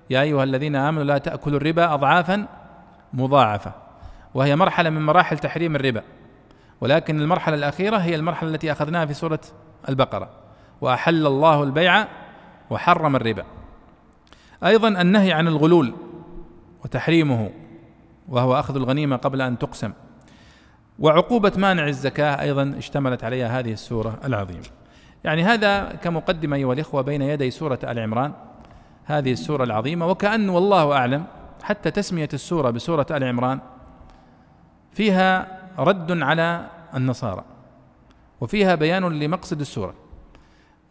[0.09, 2.47] يا أيها الذين آمنوا لا تأكلوا الربا اضعافا
[3.13, 3.71] مضاعفة
[4.33, 6.03] وهي مرحلة من مراحل تحريم الربا.
[6.81, 9.39] ولكن المرحلة الأخيرة هي المرحلة التي أخذناها في سورة
[9.89, 10.29] البقرة.
[10.81, 12.07] وأحل الله البيع
[12.71, 13.43] وحرم الربا.
[14.63, 15.93] أيضا النهي عن الغلول
[16.83, 17.49] وتحريمه
[18.29, 19.91] وهو أخذ الغنيمة قبل أن تقسم.
[20.99, 24.65] وعقوبة مانع الزكاة أيضا اشتملت عليها هذه السورة العظيمة.
[25.23, 28.33] يعني هذا كمقدمة أيها الإخوة بين يدي سورة آل عمران
[29.05, 30.07] هذه السورة العظيمة.
[30.07, 31.23] وكأن والله أعلم
[31.63, 33.59] حتى تسمية السورة بسورة آل عمران
[34.91, 37.43] فيها رد على النصارى
[38.41, 40.00] وفيها بيان لمقصد السورة.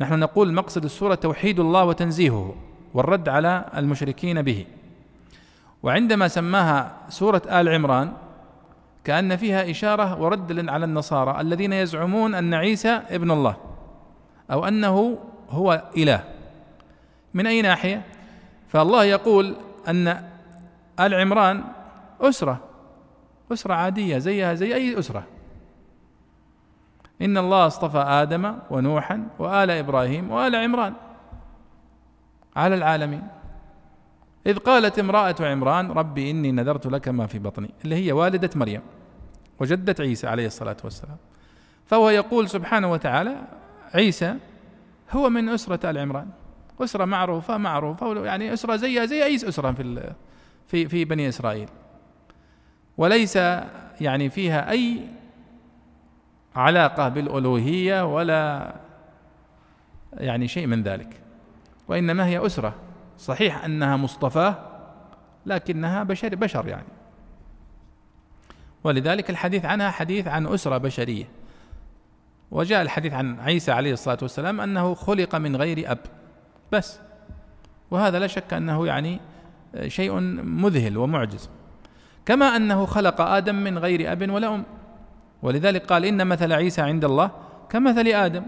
[0.01, 2.55] نحن نقول مقصد السورة توحيد الله وتنزيهه
[2.95, 4.67] والرد على المشركين به.
[5.83, 8.13] وعندما سماها سورة آل عمران
[9.05, 13.57] كأن فيها إشارة ورد على النصارى الذين يزعمون أن عيسى ابن الله
[14.51, 15.19] أو أنه
[15.51, 16.25] هو إله.
[17.35, 18.03] من أي ناحية؟
[18.69, 19.57] فالله يقول
[19.89, 20.09] أن
[21.01, 21.65] آل عمران
[22.21, 22.61] أسرة
[23.53, 25.25] أسرة عادية زيها زي أي أسرة.
[27.23, 30.95] إن الله اصطفى آدم ونوحا وآل إبراهيم وآل عمران
[32.57, 33.23] على العالمين.
[34.47, 38.83] إذ قالت امرأة عمران ربي إني نذرت لك ما في بطني اللي هي والدة مريم
[39.61, 41.17] وجدة عيسى عليه الصلاة والسلام.
[41.87, 43.37] فهو يقول سبحانه وتعالى
[43.95, 44.35] عيسى
[45.11, 46.29] هو من أسرة آل عمران
[46.81, 50.13] أسرة معروفة معروفة يعني أسرة زيها زي أي أسرة في
[50.67, 51.69] في في بني إسرائيل.
[52.99, 53.37] وليس
[54.01, 55.01] يعني فيها أي
[56.57, 58.75] علاقة بالألوهية ولا
[60.13, 61.21] يعني شيء من ذلك.
[61.89, 62.75] وإنما هي أسرة.
[63.19, 64.59] صحيح أنها مصطفاة
[65.47, 66.89] لكنها بشر بشر يعني.
[68.85, 71.25] ولذلك الحديث عنها حديث عن أسرة بشرية.
[72.51, 75.99] وجاء الحديث عن عيسى عليه الصلاة والسلام أنه خلق من غير أب.
[76.73, 77.01] بس.
[77.91, 79.21] وهذا لا شك أنه يعني
[79.87, 81.51] شيء مذهل ومعجز.
[82.27, 84.65] كما أنه خلق آدم من غير أب ولا أم.
[85.43, 87.31] ولذلك قال إن مثل عيسى عند الله
[87.71, 88.43] كمثل آدم.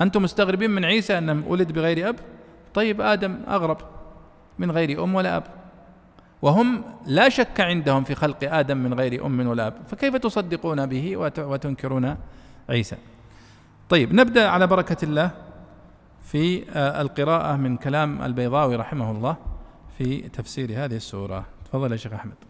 [0.00, 2.16] أنتم مستغربين من عيسى أنه ولد بغير أب؟
[2.74, 3.78] طيب آدم أغرب
[4.58, 5.44] من غير أم ولا أب.
[6.42, 9.74] وهم لا شك عندهم في خلق آدم من غير أم ولا أب.
[9.88, 12.16] فكيف تصدقون به وتنكرون
[12.68, 12.96] عيسى؟
[13.88, 15.30] طيب نبدأ على بركة الله
[16.22, 19.36] في آه، القراءة من كلام البيضاوي رحمه الله
[19.98, 21.44] في تفسير هذه السورة.
[21.64, 22.49] تفضل يا شيخ أحمد.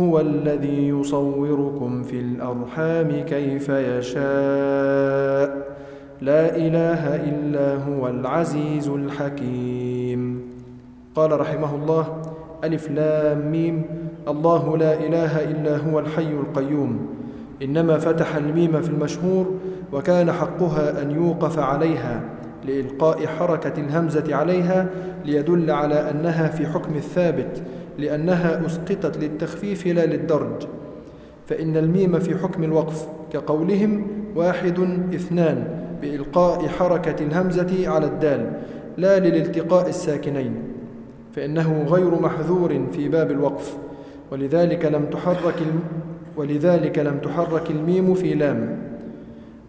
[0.00, 4.20] هو الذي يصوركم في الأرحام كيف يشاء.
[6.20, 10.40] لا إله إلا هو العزيز الحكيم.
[11.14, 12.22] قال رحمه الله
[12.64, 13.82] ألف لام ميم.
[14.28, 17.06] الله لا إله إلا هو الحي القيوم.
[17.62, 19.46] إنما فتح الميم في المشهور
[19.92, 22.20] وكان حقها أن يوقف عليها
[22.64, 24.86] لإلقاء حركة الهمزة عليها
[25.24, 27.62] ليدل على أنها في حكم الثابت.
[28.00, 30.66] لأنها أسقطت للتخفيف لا للدرج
[31.46, 34.78] فإن الميم في حكم الوقف كقولهم واحد
[35.14, 35.64] اثنان
[36.02, 38.52] بإلقاء حركة الهمزة على الدال
[38.96, 40.54] لا للالتقاء الساكنين
[41.32, 43.76] فإنه غير محذور في باب الوقف
[44.32, 45.62] ولذلك لم تحرك
[46.36, 48.78] ولذلك لم تحرك الميم في لام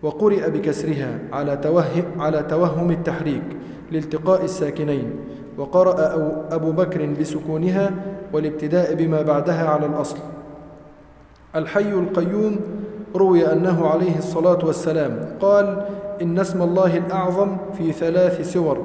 [0.04, 3.44] وقرئ بكسرها على توهم, على توهم التحريك
[3.92, 5.12] لالتقاء الساكنين
[5.58, 6.16] وقرأ
[6.52, 7.92] أبو بكر بسكونها
[8.34, 10.18] والابتداء بما بعدها على الأصل.
[11.56, 12.60] الحي القيوم
[13.16, 15.86] روي أنه عليه الصلاة والسلام قال
[16.22, 18.78] إن اسم الله الأعظم في ثلاث سور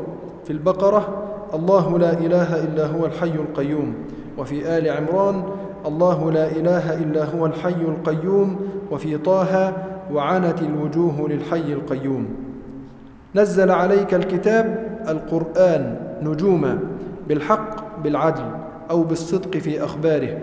[0.45, 1.23] في البقرة
[1.55, 3.95] الله لا إله إلا هو الحي القيوم
[4.39, 5.45] وفي آل عمران
[5.87, 9.73] الله لا إله إلا هو الحي القيوم وفي طه
[10.13, 12.27] وعنت الوجوه للحي القيوم.
[13.35, 16.79] نزل عليك الكتاب القرآن نجوما
[17.29, 18.45] بالحق بالعدل.
[18.91, 20.39] أو بالصدق في أخباره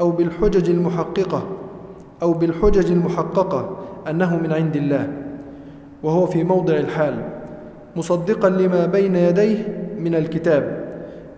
[0.00, 1.42] أو بالحجج المحققة
[2.22, 3.76] أو بالحجج المحققة
[4.10, 5.12] أنه من عند الله
[6.02, 7.14] وهو في موضع الحال
[7.96, 10.84] مصدقا لما بين يديه من الكتاب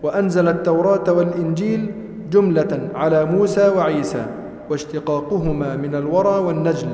[0.03, 1.91] وأنزل التوراة والإنجيل
[2.31, 4.25] جملة على موسى وعيسى
[4.69, 6.89] واشتقاقهما من الورى والنجل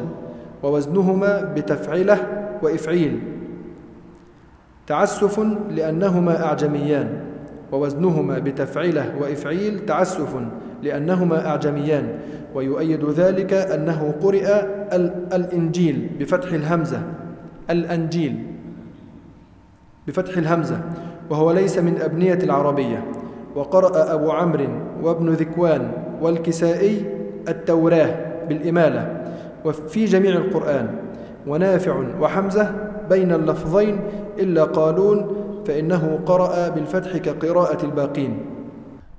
[0.63, 2.17] ووزنهما بتفعله
[2.61, 3.19] وإفعيل.
[4.87, 5.39] تعسف
[5.69, 7.22] لأنهما أعجميان.
[7.73, 10.35] ووزنهما بتفعله وإفعيل تعسف
[10.83, 12.07] لأنهما أعجميان
[12.55, 14.47] ويؤيد ذلك أنه قرئ
[15.33, 17.01] الإنجيل بفتح الهمزة
[17.69, 18.43] الأنجيل
[20.07, 20.81] بفتح الهمزة
[21.29, 23.03] وهو ليس من أبنية العربية
[23.55, 24.67] وقرأ أبو عمرو
[25.03, 27.05] وابن ذكوان والكسائي
[27.49, 28.15] التوراة
[28.49, 29.21] بالإمالة
[29.65, 30.87] وفي جميع القرآن
[31.47, 32.71] ونافع وحمزة
[33.09, 33.99] بين اللفظين
[34.39, 38.45] إلا قالون فإنه قرأ بالفتح كقراءة الباقين.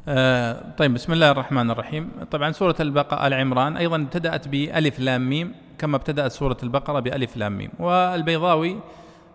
[0.09, 2.11] آه طيب بسم الله الرحمن الرحيم.
[2.31, 7.37] طبعا سورة البقرة آل عمران أيضا ابتدأت بألف لام ميم كما ابتدأت سورة البقرة بألف
[7.37, 7.71] لام ميم.
[7.79, 8.77] والبيضاوي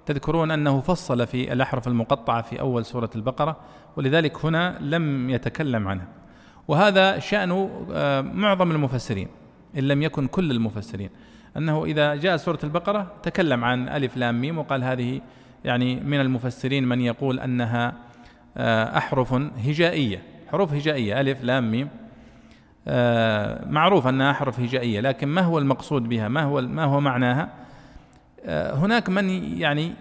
[0.06, 3.58] تذكرون أنه فصل في الأحرف المقطعة في أول سورة البقرة
[3.98, 6.08] ولذلك هنا لم يتكلم عنها.
[6.68, 9.28] وهذا شأن آه، معظم المفسرين
[9.78, 11.10] إن لم يكن كل المفسرين
[11.58, 15.22] أنه إذا جاء سورة البقرة تكلم عن ألف لام ميم وقال هذه
[15.66, 17.94] يعني من المفسرين من يقول أنها
[18.58, 20.22] آه، أحرف هجائية.
[20.52, 21.90] حروف هجائية ألف لام ميم.
[22.88, 27.50] آه، معروف أنها أحرف هجائية لكن ما هو المقصود بها؟ ما هو ما هو معناها؟
[28.46, 29.30] آه، هناك من
[29.60, 29.94] يعني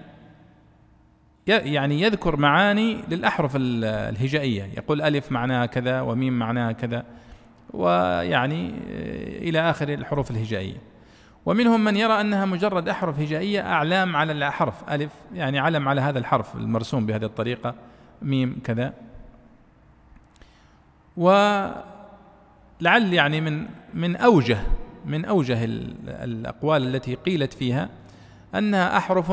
[1.46, 4.70] يعني يذكر معاني للأحرف الهجائية.
[4.76, 7.04] يقول ألف معناها كذا وميم معناها كذا
[7.70, 8.74] ويعني
[9.48, 10.76] إلى آخر الحروف الهجائية.
[11.46, 16.18] ومنهم من يرى أنها مجرد أحرف هجائية أعلام على الحرف ألف يعني علم على هذا
[16.18, 17.74] الحرف المرسوم بهذه الطريقة
[18.22, 18.94] ميم كذا.
[21.16, 21.82] ولعل
[22.82, 24.58] يعني من من أوجه
[25.06, 25.58] من أوجه
[26.08, 27.88] الأقوال التي قيلت فيها
[28.54, 29.32] أنها أحرف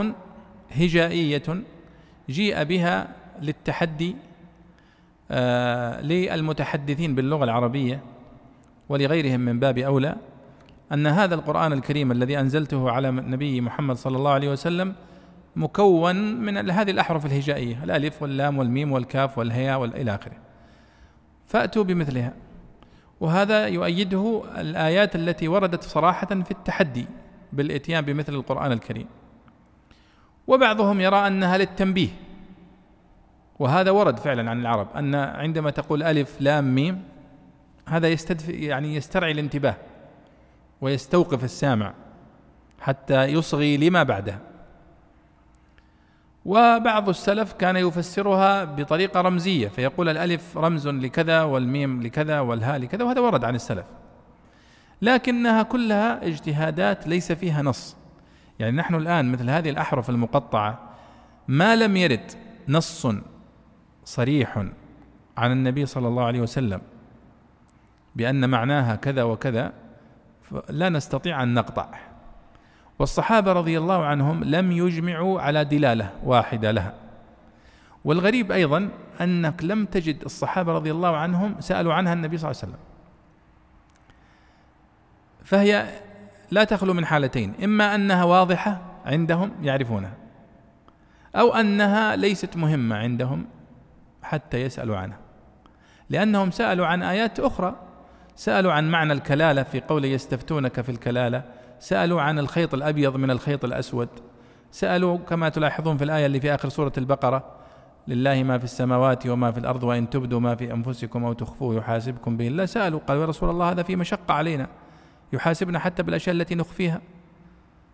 [0.72, 1.44] هجائية
[2.30, 3.08] جيء بها
[3.42, 4.16] للتحدي
[5.32, 8.00] آه للمتحدثين باللغة العربية
[8.90, 10.16] ولغيرهم من باب أولى.
[10.92, 14.96] أن هذا القرآن الكريم الذي أنزلته على النبي محمد صلى الله عليه وسلم
[15.56, 20.38] مكون من هذه الأحرف الهجائية الألف واللام والميم والكاف والهياء والى آخره.
[21.48, 22.34] فأتوا بمثلها.
[23.20, 27.06] وهذا يؤيده الآيات التي وردت صراحة في التحدي
[27.54, 29.08] بالإتيان بمثل القرآن الكريم.
[30.48, 32.10] وبعضهم يرى أنها للتنبيه.
[33.60, 37.04] وهذا ورد فعلا عن العرب أن عندما تقول ألف لام ميم
[37.88, 39.76] هذا يستدفي يعني يسترعي الانتباه.
[40.82, 41.94] ويستوقف السامع
[42.82, 44.40] حتى يصغي لما بعده.
[46.46, 53.22] وبعض السلف كان يفسرها بطريقة رمزية فيقول الألف رمز لكذا والميم لكذا والهاء لكذا وهذا
[53.22, 53.86] ورد عن السلف.
[55.02, 57.96] لكنها كلها اجتهادات ليس فيها نص.
[58.60, 60.80] يعني نحن الآن مثل هذه الأحرف المقطعة
[61.48, 62.32] ما لم يرد
[62.70, 63.08] نص
[64.06, 64.58] صريح
[65.38, 66.82] عن النبي صلى الله عليه وسلم
[68.16, 69.74] بأن معناها كذا وكذا
[70.70, 71.88] لا نستطيع أن نقطع.
[73.00, 76.94] والصحابة رضي الله عنهم لم يجمعوا على دلالة واحدة لها.
[78.06, 78.90] والغريب أيضا
[79.22, 82.86] أنك لم تجد الصحابة رضي الله عنهم سألوا عنها النبي صلى الله عليه وسلم.
[85.44, 86.02] فهي
[86.52, 90.14] لا تخلو من حالتين إما أنها واضحة عندهم يعرفونها
[91.36, 93.46] أو أنها ليست مهمة عندهم
[94.24, 95.18] حتى يسألوا عنها
[96.10, 97.76] لأنهم سألوا عن آيات أخرى
[98.36, 101.44] سألوا عن معنى الكلالة في قول يستفتونك في الكلالة.
[101.80, 104.10] سألوا عن الخيط الأبيض من الخيط الأسود.
[104.72, 107.56] سألوا كما تلاحظون في الآية اللي في آخر سورة البقرة.
[108.08, 112.38] لله ما في السماوات وما في الأرض وإن تبدوا ما في أنفسكم أو تخفوه يحاسبكم
[112.38, 112.48] به.
[112.48, 114.68] الله سألوا قالوا يا رسول الله هذا في مشقة علينا.
[115.34, 117.02] يحاسبنا حتى بالأشياء التي نخفيها.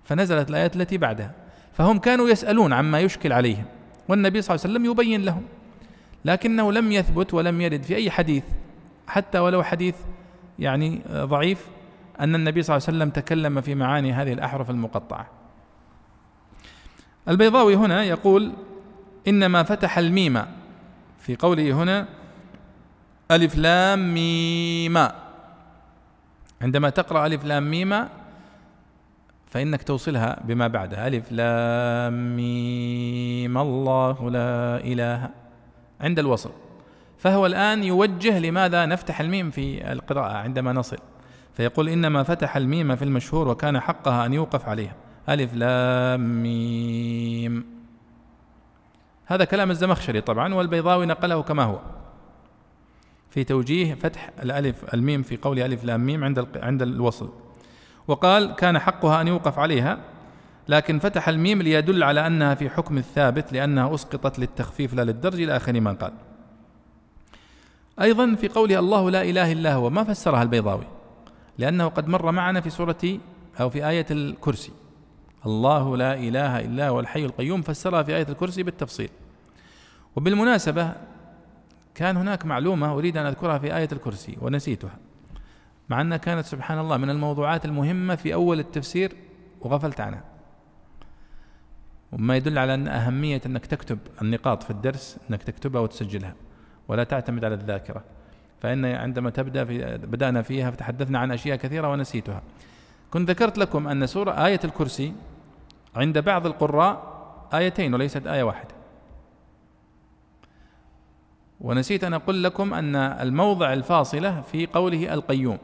[0.04, 1.32] فنزلت الآيات التي بعدها.
[1.74, 3.66] فهم كانوا يسألون عما يشكل عليهم.
[4.08, 5.44] والنبي صلى الله عليه وسلم يبين لهم.
[6.26, 8.44] لكنه لم يثبت ولم يرد في أي حديث.
[9.08, 9.96] حتى ولو حديث
[10.60, 11.68] يعني ضعيف
[12.20, 15.28] أن النبي صلى الله عليه وسلم تكلم في معاني هذه الأحرف المقطعة.
[17.30, 18.54] البيضاوي هنا يقول
[19.28, 20.42] إنما فتح الميم
[21.20, 22.08] في قوله هنا
[23.32, 25.08] ألف لام ميم.
[26.62, 28.08] عندما تقرأ ألف لام ميم
[29.48, 33.58] فإنك توصلها بما بعدها ألف لام ميم.
[33.58, 35.30] الله لا إله.
[36.02, 36.52] عند الوصل.
[37.22, 40.98] فهو الآن يوجه لماذا نفتح الميم في القراءة عندما نصل.
[41.54, 44.96] فيقول إنما فتح الميم في المشهور وكان حقها أن يوقف عليها.
[45.30, 47.66] ألف لام ميم.
[49.26, 51.80] هذا كلام الزمخشري طبعا والبيضاوي نقله كما هو.
[53.30, 57.30] في توجيه فتح الألف الميم في قول ألف لام ميم عند عند الوصل.
[58.08, 59.98] وقال كان حقها أن يوقف عليها
[60.68, 65.56] لكن فتح الميم ليدل على أنها في حكم الثابت لأنها أسقطت للتخفيف لا للدرج إلى
[65.56, 66.14] آخر ما قال.
[68.02, 70.88] أيضا في قوله الله لا إله إلا هو ما فسرها البيضاوي
[71.58, 73.20] لأنه قد مر معنا في سورة
[73.60, 74.72] أو في آية الكرسي.
[75.46, 79.10] الله لا إله إلا هو الحي القيوم فسرها في آية الكرسي بالتفصيل.
[80.16, 80.94] وبالمناسبة
[81.96, 84.98] كان هناك معلومة أريد أن أذكرها في آية الكرسي ونسيتها.
[85.90, 89.16] مع أنها كانت سبحان الله من الموضوعات المهمة في أول التفسير
[89.62, 90.24] وغفلت عنها.
[92.12, 96.36] وما يدل على أن أهمية أنك تكتب النقاط في الدرس أنك تكتبها وتسجلها.
[96.88, 98.04] ولا تعتمد على الذاكرة.
[98.62, 102.42] فإن عندما تبدأ في بدأنا فيها فتحدثنا عن أشياء كثيرة ونسيتها.
[103.12, 105.14] كنت ذكرت لكم أن سورة آية الكرسي
[105.96, 107.12] عند بعض القراء
[107.54, 108.76] آيتين وليست آية واحدة.
[111.62, 115.58] ونسيت أن أقول لكم أن الموضع الفاصلة في قوله القيوم.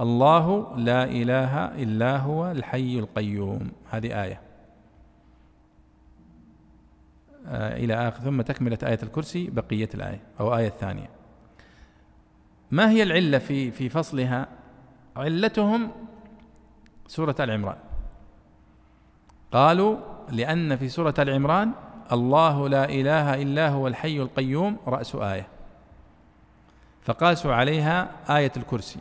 [0.00, 3.70] الله لا إله إلا هو الحي القيوم.
[3.90, 4.40] هذه آية.
[7.46, 11.10] إلى آخر ثم تكملة آية الكرسي بقية الآية أو آية الثانية.
[12.70, 14.48] ما هي العلة في في فصلها؟
[15.16, 15.90] علتهم
[17.06, 17.76] سورة آل عمران
[19.52, 19.96] قالوا
[20.30, 21.72] لأن في سورة آل عمران
[22.12, 25.46] الله لا إله إلا هو الحي القيوم رأس آية.
[27.02, 29.00] فقاسوا عليها آية الكرسي.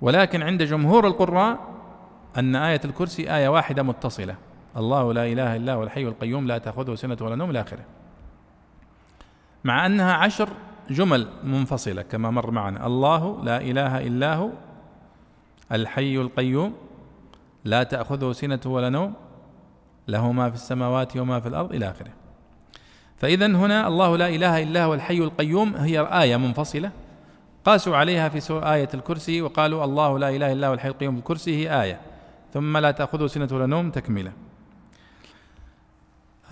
[0.00, 1.74] ولكن عند جمهور القراء
[2.38, 4.36] أن آية الكرسي آية واحدة متصلة.
[4.76, 7.84] الله لا إله إلا هو الحي القيوم لا تأخذه سنة ولا نوم إلى آخره.
[9.64, 10.48] مع أنها عشر
[10.90, 12.86] جمل منفصلة كما مر معنا.
[12.86, 14.50] الله لا إله إلا هو
[15.72, 16.74] الحي القيوم
[17.64, 19.14] لا تأخذه سنة ولا نوم
[20.08, 22.10] له ما في السماوات وما في الأرض إلى آخره.
[23.16, 26.90] فإذا هنا الله لا إله إلا هو الحي القيوم هي آية منفصلة.
[27.64, 31.82] قاسوا عليها في آية الكرسي وقالوا الله لا إله إلا هو الحي القيوم الكرسي هي
[31.82, 32.00] آية.
[32.54, 34.32] ثم لا تأخذه سنة ولا نوم تكملة.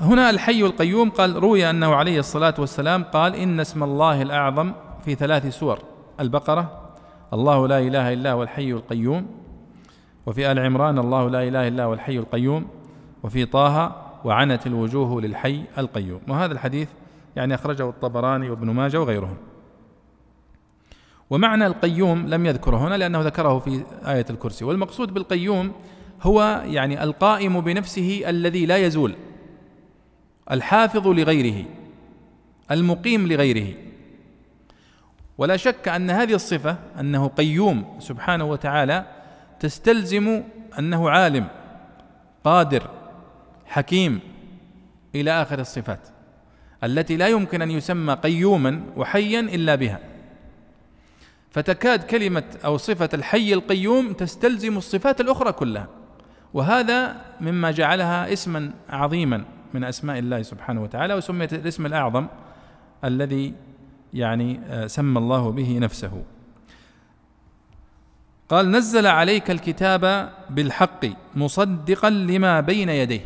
[0.01, 4.73] هنا الحي القيوم قال روي أنه عليه الصلاة والسلام قال إن اسم الله الأعظم
[5.05, 5.79] في ثلاث سور
[6.21, 6.91] البقرة
[7.33, 9.27] الله لا إله إلا هو الحي القيوم
[10.27, 12.67] وفي آل عمران الله لا إله إلا هو الحي القيوم
[13.23, 16.21] وفي طه وعنت الوجوه للحي القيوم.
[16.29, 16.89] وهذا الحديث
[17.37, 19.37] يعني أخرجه الطبراني وابن ماجه وغيرهم.
[21.31, 24.65] ومعنى القيوم لم يذكره هنا لأنه ذكره في آية الكرسي.
[24.65, 25.73] والمقصود بالقيوم
[26.23, 29.15] هو يعني القائم بنفسه الذي لا يزول.
[30.51, 31.65] الحافظ لغيره
[32.71, 33.75] المقيم لغيره.
[35.39, 39.07] ولا شك أن هذه الصفة أنه قيوم سبحانه وتعالى
[39.61, 40.43] تستلزم
[40.79, 41.47] أنه عالم
[42.45, 42.91] قادر
[43.67, 44.21] حكيم
[45.15, 46.09] إلى آخر الصفات
[46.85, 50.01] التي لا يمكن أن يسمى قيوما وحيا إلا بها.
[51.51, 55.89] فتكاد كلمة أو صفة الحي القيوم تستلزم الصفات الأخرى كلها
[56.55, 59.45] وهذا مما جعلها اسما عظيما.
[59.75, 62.27] من أسماء الله سبحانه وتعالى وسميت الاسم الأعظم
[63.05, 63.55] الذي
[64.15, 66.25] يعني آه، سمى الله به نفسه.
[68.49, 71.07] قال نزل عليك الكتاب بالحق
[71.37, 73.21] مصدقا لما بين يديه.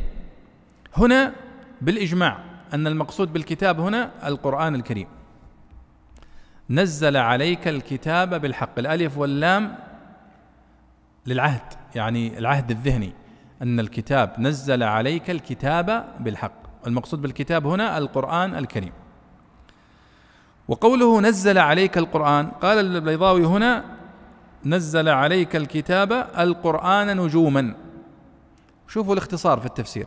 [0.97, 1.33] هنا
[1.81, 2.39] بالإجماع
[2.75, 5.07] أن المقصود بالكتاب هنا القرآن الكريم.
[6.71, 9.77] نزل عليك الكتاب بالحق الألف واللام
[11.27, 13.13] للعهد يعني العهد الذهني.
[13.63, 16.87] أن الكتاب نزل عليك الكتاب بالحق.
[16.87, 18.93] المقصود بالكتاب هنا القرآن الكريم.
[20.69, 23.85] وقوله نزل عليك القرآن قال البيضاوي هنا
[24.65, 27.75] نزل عليك الكتاب القرآن نجوما.
[28.89, 30.07] شوفوا الاختصار في التفسير.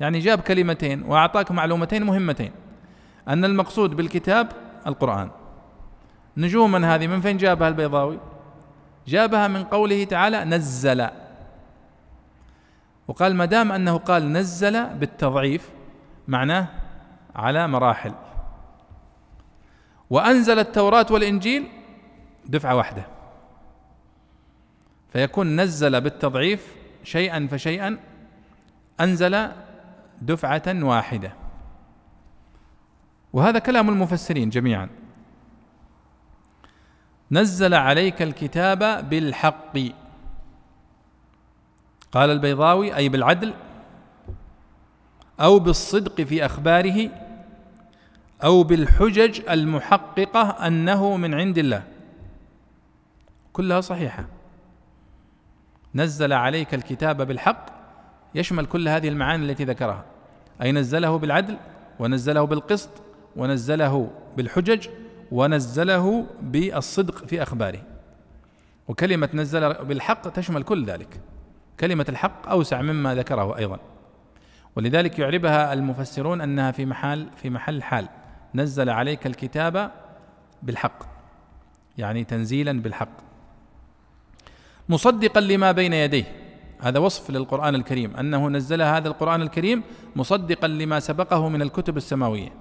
[0.00, 2.52] يعني جاب كلمتين وأعطاك معلومتين مهمتين.
[3.28, 4.48] أن المقصود بالكتاب
[4.86, 5.30] القرآن.
[6.36, 8.18] نجوما هذه من فين جابها البيضاوي؟
[9.06, 11.06] جابها من قوله تعالى نزل.
[13.08, 15.70] وقال ما دام أنه قال نزل بالتضعيف
[16.28, 16.68] معناه
[17.34, 18.14] على مراحل.
[20.10, 21.68] وأنزل التوراة والإنجيل
[22.46, 23.06] دفعة واحدة.
[25.12, 27.98] فيكون نزل بالتضعيف شيئا فشيئا
[29.00, 29.48] أنزل
[30.22, 31.32] دفعة واحدة.
[33.32, 34.88] وهذا كلام المفسرين جميعا.
[37.30, 39.78] نزل عليك الكتاب بالحق.
[42.16, 43.52] قال البيضاوي أي بالعدل
[45.40, 47.10] أو بالصدق في أخباره
[48.44, 51.82] أو بالحجج المحققة أنه من عند الله.
[53.52, 54.24] كلها صحيحة.
[55.94, 57.66] نزل عليك الكتاب بالحق
[58.34, 60.04] يشمل كل هذه المعاني التي ذكرها.
[60.62, 61.56] أي نزله بالعدل
[61.98, 62.90] ونزله بالقسط
[63.36, 64.88] ونزله بالحجج
[65.32, 67.82] ونزله بالصدق في أخباره.
[68.88, 71.20] وكلمة نزل بالحق تشمل كل ذلك.
[71.80, 73.78] كلمة الحق أوسع مما ذكره أيضا.
[74.76, 78.08] ولذلك يعربها المفسرون أنها في محل في محل حال.
[78.54, 79.90] نزل عليك الكتاب
[80.62, 81.02] بالحق
[81.98, 83.16] يعني تنزيلا بالحق.
[84.88, 86.24] مصدقا لما بين يديه.
[86.80, 88.16] هذا وصف للقرآن الكريم.
[88.16, 89.82] أنه نزل هذا القرآن الكريم
[90.16, 92.52] مصدقا لما سبقه من الكتب السماوية.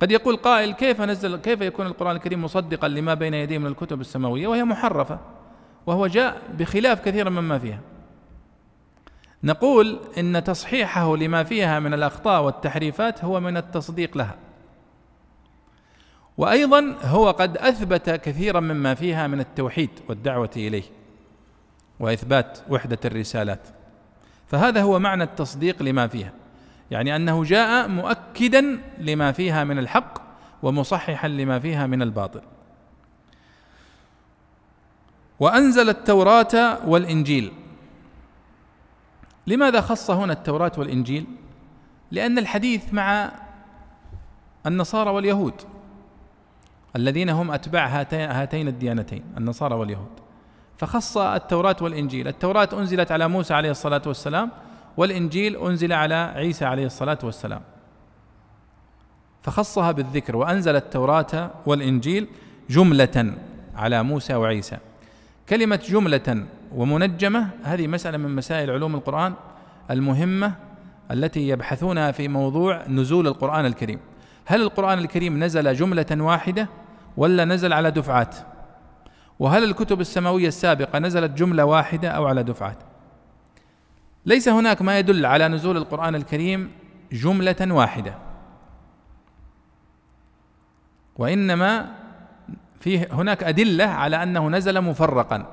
[0.00, 4.00] قد يقول قائل كيف نزل كيف يكون القرآن الكريم مصدقا لما بين يديه من الكتب
[4.00, 5.18] السماوية وهي محرفة؟
[5.88, 7.80] وهو جاء بخلاف كثيرا مما فيها.
[9.44, 14.36] نقول إن تصحيحه لما فيها من الأخطاء والتحريفات هو من التصديق لها.
[16.38, 20.82] وأيضا هو قد أثبت كثيرا مما فيها من التوحيد والدعوة إليه
[22.00, 23.68] وإثبات وحدة الرسالات.
[24.46, 26.32] فهذا هو معنى التصديق لما فيها.
[26.90, 30.18] يعني أنه جاء مؤكدا لما فيها من الحق
[30.62, 32.40] ومصححا لما فيها من الباطل.
[35.40, 37.52] وأنزل التوراة والإنجيل.
[39.46, 41.26] لماذا خص هنا التوراة والإنجيل؟
[42.10, 43.32] لأن الحديث مع
[44.66, 45.54] النصارى واليهود
[46.96, 50.10] الذين هم أتباع هاتين الديانتين النصارى واليهود.
[50.78, 52.28] فخص التوراة والإنجيل.
[52.28, 54.50] التوراة أنزلت على موسى عليه الصلاة والسلام
[54.96, 57.60] والإنجيل أنزل على عيسى عليه الصلاة والسلام.
[59.42, 62.28] فخصها بالذكر وأنزل التوراة والإنجيل
[62.70, 63.34] جملة
[63.76, 64.78] على موسى وعيسى.
[65.48, 69.34] كلمة جملة ومنجمة هذه مسألة من مسائل علوم القرآن
[69.90, 70.54] المهمة
[71.10, 74.00] التي يبحثونها في موضوع نزول القرآن الكريم.
[74.46, 76.68] هل القرآن الكريم نزل جملة واحدة
[77.16, 78.36] ولا نزل على دفعات؟
[79.38, 82.78] وهل الكتب السماوية السابقة نزلت جملة واحدة أو على دفعات؟
[84.26, 86.70] ليس هناك ما يدل على نزول القرآن الكريم
[87.12, 88.14] جملة واحدة.
[91.16, 91.97] وإنما
[92.80, 95.46] فيه هناك أدلة على أنه نزل مفرقا.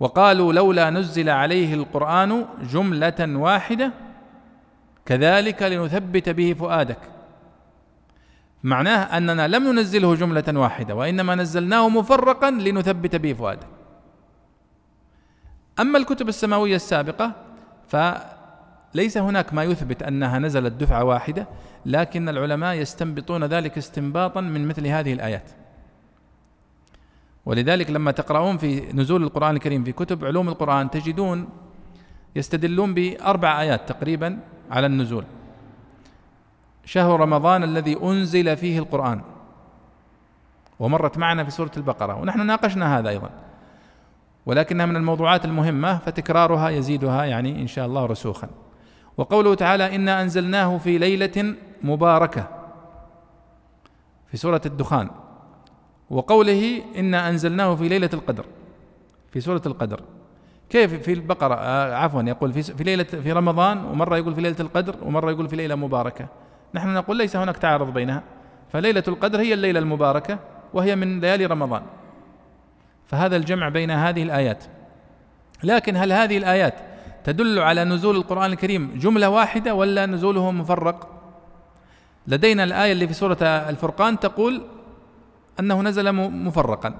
[0.00, 3.92] وقالوا لولا نزل عليه القرآن جملة واحدة
[5.06, 6.98] كذلك لنثبت به فؤادك.
[8.62, 13.66] معناه أننا لم ننزله جملة واحدة وإنما نزلناه مفرقا لنثبت به فؤادك.
[15.80, 17.32] أما الكتب السماوية السابقة
[17.88, 21.48] فليس هناك ما يثبت أنها نزلت دفعة واحدة
[21.86, 25.50] لكن العلماء يستنبطون ذلك استنباطا من مثل هذه الآيات.
[27.48, 31.48] ولذلك لما تقرؤون في نزول القرآن الكريم في كتب علوم القرآن تجدون
[32.36, 34.38] يستدلون بأربع آيات تقريبا
[34.70, 35.24] على النزول.
[36.84, 39.20] شهر رمضان الذي أنزل فيه القرآن.
[40.78, 42.14] ومرت معنا في سورة البقرة.
[42.14, 43.30] ونحن ناقشنا هذا أيضا.
[44.46, 48.48] ولكنها من الموضوعات المهمة فتكرارها يزيدها يعني إن شاء الله رسوخا.
[49.16, 52.48] وقوله تعالى إنا أنزلناه في ليلة مباركة.
[54.26, 55.10] في سورة الدخان.
[56.10, 58.44] وقوله إنا أنزلناه في ليلة القدر
[59.32, 60.00] في سورة القدر.
[60.70, 64.56] كيف في البقرة؟ آه عفوا يقول في, في ليلة في رمضان ومرة يقول في ليلة
[64.60, 66.26] القدر ومرة يقول في ليلة مباركة.
[66.74, 68.22] نحن نقول ليس هناك تعارض بينها.
[68.72, 70.38] فليلة القدر هي الليلة المباركة
[70.74, 71.82] وهي من ليالي رمضان.
[73.06, 74.64] فهذا الجمع بين هذه الآيات.
[75.64, 76.74] لكن هل هذه الآيات
[77.24, 81.08] تدل على نزول القرآن الكريم جملة واحدة ولا نزوله مفرق؟
[82.26, 84.62] لدينا الآية اللي في سورة الفرقان تقول
[85.60, 86.94] أنه نزل مفرقا.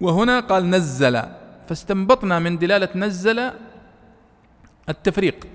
[0.00, 1.22] وهنا قال نزل
[1.68, 3.50] فاستنبطنا من دلالة نزل
[4.88, 5.46] التفريق.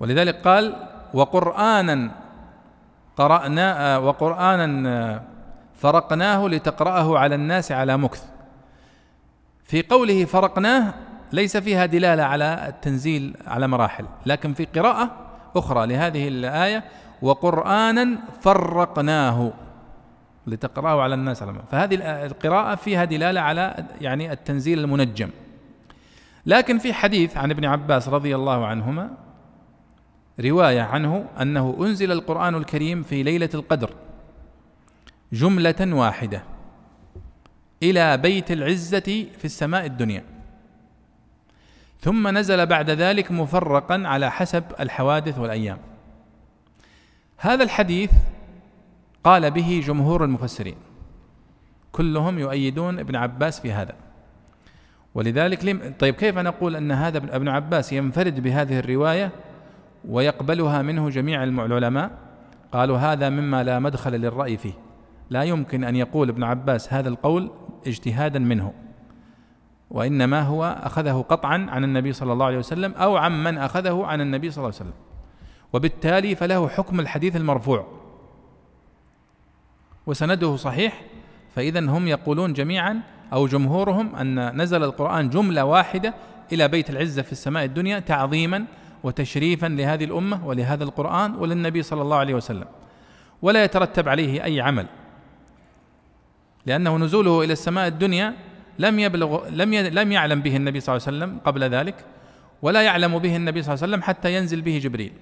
[0.00, 2.10] ولذلك قال وقرانا
[3.16, 5.22] قرأنا وقرآنا
[5.74, 8.24] فرقناه لتقرأه على الناس على مكث.
[9.64, 10.94] في قوله فرقناه
[11.32, 15.10] ليس فيها دلالة على التنزيل على مراحل لكن في قراءة
[15.56, 16.84] أخرى لهذه الآية
[17.22, 19.52] وقرآنا فرقناه.
[20.46, 21.94] لتقرأه على الناس على فهذه
[22.26, 25.30] القراءة فيها دلالة على يعني التنزيل المنجم.
[26.46, 29.10] لكن في حديث عن ابن عباس رضي الله عنهما
[30.40, 33.90] رواية عنه أنه أنزل القرآن الكريم في ليلة القدر
[35.32, 36.42] جملة واحدة
[37.82, 40.24] إلى بيت العزة في السماء الدنيا.
[42.00, 45.78] ثم نزل بعد ذلك مفرقا على حسب الحوادث والأيام.
[47.36, 48.10] هذا الحديث
[49.26, 50.76] قال به جمهور المفسرين.
[51.92, 53.94] كلهم يؤيدون ابن عباس في هذا.
[55.14, 59.32] ولذلك لم طيب كيف نقول أن هذا ابن عباس ينفرد بهذه الرواية
[60.08, 62.10] ويقبلها منه جميع العلماء؟
[62.72, 64.72] قالوا هذا مما لا مدخل للرأي فيه.
[65.30, 67.50] لا يمكن أن يقول ابن عباس هذا القول
[67.86, 68.72] اجتهادا منه.
[69.90, 74.50] وإنما هو أخذه قطعا عن النبي صلى الله عليه وسلم أو عمن أخذه عن النبي
[74.50, 75.00] صلى الله عليه وسلم.
[75.72, 78.05] وبالتالي فله حكم الحديث المرفوع.
[80.06, 81.02] وسنده صحيح
[81.54, 83.00] فاذا هم يقولون جميعا
[83.32, 86.14] أو جمهورهم أن نزل القرآن جملة واحدة
[86.52, 88.64] إلى بيت العزة في السماء الدنيا تعظيما
[89.02, 92.64] وتشريفا لهذه الأمة ولهذا القرآن وللنبي صلى الله عليه وسلم.
[93.42, 94.86] ولا يترتب عليه أي عمل
[96.66, 98.34] لأنه نزوله إلى السماء الدنيا
[98.78, 101.94] لم يبلغ لم لم يعلم به النبي صلى الله عليه وسلم قبل ذلك
[102.62, 105.12] ولا يعلم به النبي صلى الله عليه وسلم حتى ينزل به جبريل.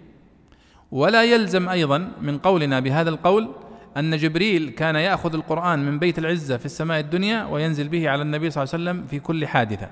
[0.93, 3.49] ولا يلزم أيضا من قولنا بهذا القول
[3.97, 8.51] أن جبريل كان يأخذ القرآن من بيت العزة في السماء الدنيا وينزل به على النبي
[8.51, 9.91] صلى الله عليه وسلم في كل حادثة.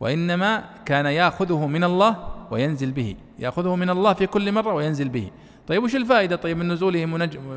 [0.00, 3.16] وإنما كان يأخذه من الله وينزل به.
[3.38, 5.30] يأخذه من الله في كل مرة وينزل به.
[5.66, 7.06] طيب وش الفائدة طيب من نزوله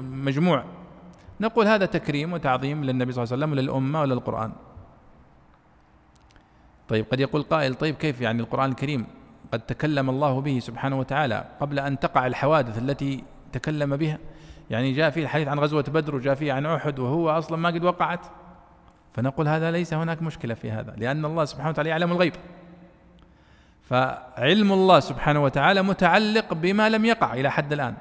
[0.01, 0.63] مجموع؟
[1.41, 4.51] نقول هذا تكريم وتعظيم للنبي صلى الله عليه وسلم وللأمة وللقرآن.
[6.87, 9.05] طيب قد يقول قائل طيب كيف يعني القرآن الكريم
[9.53, 14.17] قد تكلم الله به سبحانه وتعالى قبل أن تقع الحوادث التي تكلم بها؟
[14.69, 17.83] يعني جاء فيه الحديث عن غزوة بدر وجاء فيه عن أحد وهو أصلا ما قد
[17.83, 18.25] وقعت.
[19.13, 22.33] فنقول هذا ليس هناك مشكلة في هذا لأن الله سبحانه وتعالى يعلم الغيب.
[23.83, 27.93] فعلم الله سبحانه وتعالى متعلق بما لم يقع إلى حد الآن.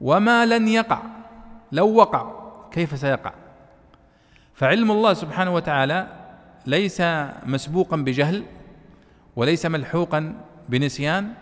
[0.00, 1.02] وما لن يقع
[1.72, 2.32] لو وقع
[2.70, 3.32] كيف سيقع؟
[4.54, 6.06] فعلم الله سبحانه وتعالى
[6.66, 7.02] ليس
[7.46, 8.44] مسبوقا بجهل
[9.36, 10.34] وليس ملحوقا
[10.68, 11.32] بنسيان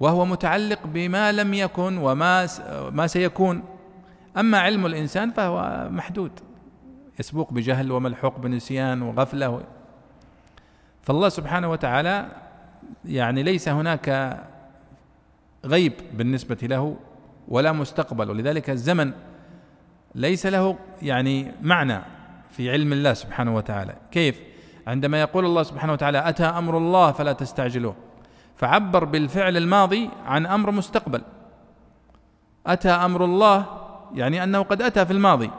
[0.00, 2.48] وهو متعلق بما لم يكن وما
[2.90, 3.62] ما سيكون.
[4.36, 6.32] أما علم الإنسان فهو محدود.
[7.20, 9.62] يسبوق بجهل وملحوق بنسيان وغفلة
[11.02, 12.26] فالله سبحانه وتعالى
[13.04, 14.38] يعني ليس هناك
[15.64, 16.96] غيب بالنسبة له
[17.48, 18.30] ولا مستقبل.
[18.30, 19.12] ولذلك الزمن
[20.14, 22.00] ليس له يعني معنى
[22.50, 23.94] في علم الله سبحانه وتعالى.
[24.10, 24.40] كيف؟
[24.86, 27.96] عندما يقول الله سبحانه وتعالى أتى أمر الله فلا تستعجلوه.
[28.56, 31.22] فعبر بالفعل الماضي عن أمر مستقبل.
[32.66, 33.66] أتى أمر الله
[34.14, 35.50] يعني أنه قد أتى في الماضي.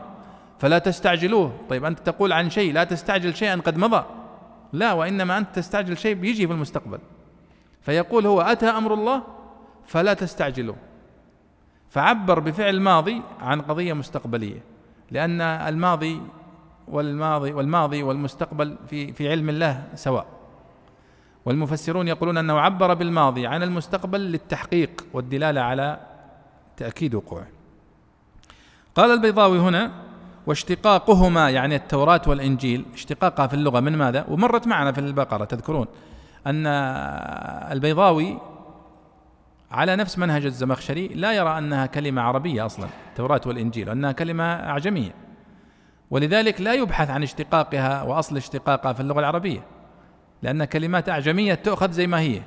[0.60, 1.52] فلا تستعجلوه.
[1.70, 4.04] طيب أنت تقول عن شيء لا تستعجل شيئا قد مضى.
[4.74, 7.00] لا وإنما أنت تستعجل شيء بيجي في المستقبل.
[7.82, 9.24] فيقول هو أتى أمر الله
[9.86, 10.76] فلا تستعجلوه.
[11.89, 14.64] فعبر بفعل ماضي عن قضية مستقبلية.
[15.12, 16.22] لأن الماضي
[16.88, 20.34] والماضي والماضي والمستقبل في في علم الله سواء.
[21.46, 26.00] والمفسرون يقولون أنه عبر بالماضي عن المستقبل للتحقيق والدلالة على
[26.78, 27.48] تأكيد وقوعه.
[28.96, 29.91] قال البيضاوي هنا
[30.48, 35.88] واشتقاقهما يعني التوراة والإنجيل اشتقاقها في اللغة من ماذا؟ ومرت معنا في البقرة تذكرون.
[36.48, 36.68] أن
[37.72, 38.38] البيضاوي
[39.72, 45.12] على نفس منهج الزمخشري لا يرى أنها كلمة عربية أصلا التوراة والإنجيل أنها كلمة أعجمية.
[46.12, 49.74] ولذلك لا يبحث عن اشتقاقها وأصل اشتقاقها في اللغة العربية.
[50.43, 52.41] لأن كلمات أعجمية تؤخذ زي ما هي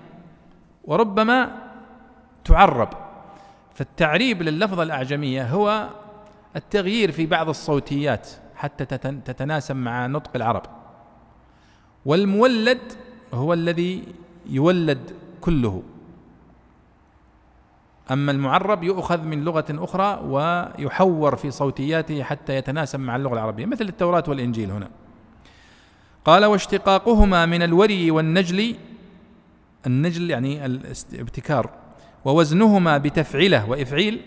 [0.84, 1.51] وربما
[2.45, 2.89] تعرب.
[3.74, 5.89] فالتعريب لللفظة الأعجمية هو
[6.57, 8.84] التغيير في بعض الصوتيات حتى
[9.24, 10.62] تتناسب مع نطق العرب.
[12.07, 12.93] والمولد
[13.34, 14.05] هو الذي
[14.47, 15.11] يولد
[15.41, 15.82] كله.
[18.11, 23.84] أما المعرب يؤخذ من لغة أخرى ويحور في صوتياته حتى يتناسب مع اللغة العربية مثل
[23.84, 24.91] التوراة والإنجيل هنا.
[26.29, 28.76] قال واشتقاقهما من الوري والنجل
[29.87, 31.70] النجل يعني الابتكار
[32.24, 34.20] ووزنهما بتفعله وإفعيل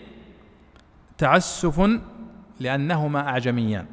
[1.18, 1.90] تعسف
[2.60, 3.86] لأنهما أعجميان.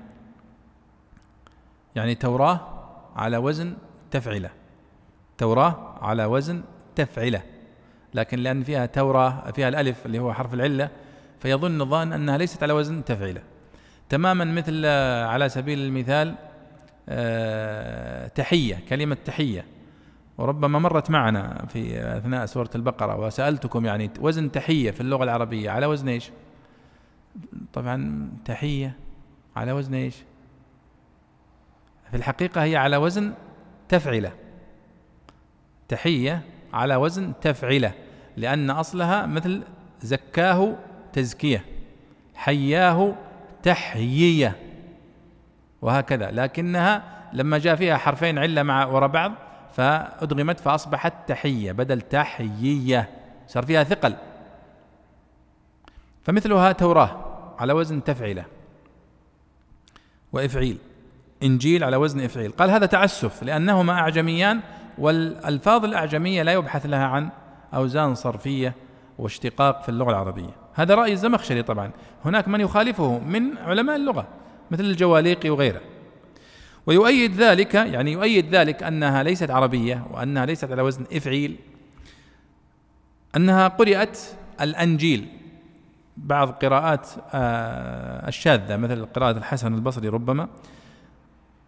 [1.95, 2.59] يعني توراة
[3.15, 3.73] على وزن
[4.11, 4.49] تفعلة
[5.37, 6.63] توراة على وزن
[6.95, 7.41] تفعلة
[8.13, 10.89] لكن لأن فيها توراة فيها الألف اللي هو حرف العلة
[11.39, 13.41] فيظن ظان أنها ليست على وزن تفعيلة.
[14.09, 14.85] تماما مثل
[15.25, 16.35] على سبيل المثال
[18.35, 19.65] تحية كلمة تحية.
[20.37, 25.85] وربما مرت معنا في أثناء سورة البقرة وسألتكم يعني وزن تحية في اللغة العربية على
[25.85, 26.31] وزن إيش؟
[27.73, 28.95] طبعا تحية
[29.55, 30.15] على وزن إيش؟
[32.11, 33.33] في الحقيقة هي على وزن
[33.89, 34.31] تفعلة.
[35.87, 36.41] تحية
[36.73, 37.93] على وزن تفعلة
[38.37, 39.63] لأن أصلها مثل
[40.01, 40.75] زكاه
[41.13, 41.65] تزكية
[42.35, 43.15] حياه
[43.63, 44.55] تحيية.
[45.81, 46.31] وهكذا.
[46.31, 47.03] لكنها
[47.33, 49.31] لما جاء فيها حرفين علة مع وراء بعض
[49.73, 53.09] فأدغمت فأصبحت تحية بدل تحيية.
[53.47, 54.15] صار فيها ثقل.
[56.23, 57.25] فمثلها توراة
[57.59, 58.45] على وزن تفعيلة
[60.33, 60.77] وإفعيل.
[61.43, 62.51] إنجيل على وزن إفعيل.
[62.51, 64.59] قال هذا تعسف لأنهما أعجميان
[64.97, 67.29] والألفاظ الأعجمية لا يبحث لها عن
[67.73, 68.73] أوزان صرفية
[69.19, 70.49] واشتقاق في اللغة العربية.
[70.73, 71.91] هذا رأي الزمخشري طبعا.
[72.25, 74.27] هناك من يخالفه من علماء اللغة.
[74.71, 75.81] مثل الجواليقي وغيره.
[76.85, 81.55] ويؤيد ذلك يعني يؤيد ذلك أنها ليست عربية وأنها ليست على وزن إفعيل
[83.35, 84.19] أنها قرأت
[84.61, 85.27] الأنجيل.
[86.17, 90.47] بعض قراءات آه، الشاذة مثل قراءة الحسن البصري ربما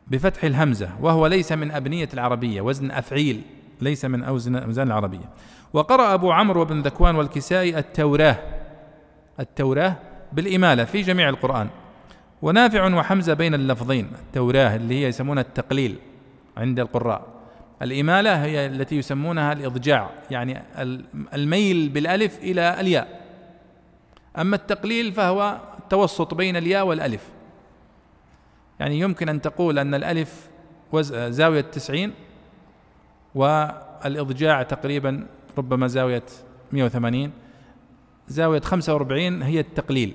[0.07, 3.41] بفتح الهمزة وهو ليس من أبنية العربية وزن أفعيل
[3.81, 5.29] ليس من أوزان العربية.
[5.73, 8.37] وقرأ أبو عمرو وابن ذكوان والكسائي التوراة
[9.39, 9.95] التوراة
[10.33, 11.69] بالإمالة في جميع القرآن.
[12.41, 15.95] ونافع وحمزة بين اللفظين التوراة اللي هي يسمونها التقليل
[16.57, 17.27] عند القراء.
[17.81, 20.61] الإمالة هي التي يسمونها الإضجاع يعني
[21.33, 23.21] الميل بالألف إلى الياء.
[24.37, 27.29] أما التقليل فهو التوسط بين الياء والألف.
[28.79, 30.49] يعني يمكن أن تقول أن الألف
[31.11, 32.13] زاوية تسعين
[33.35, 35.27] والإضجاع تقريبا
[35.57, 36.23] ربما زاوية
[36.71, 37.31] 180
[38.27, 40.13] زاوية 45 هي التقليل.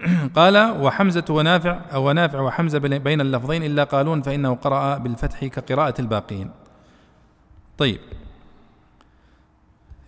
[0.38, 6.50] قال وحمزة ونافع أو ونافع وحمزة بين اللفظين إلا قالون فإنه قرأ بالفتح كقراءة الباقين.
[7.78, 8.00] طيب.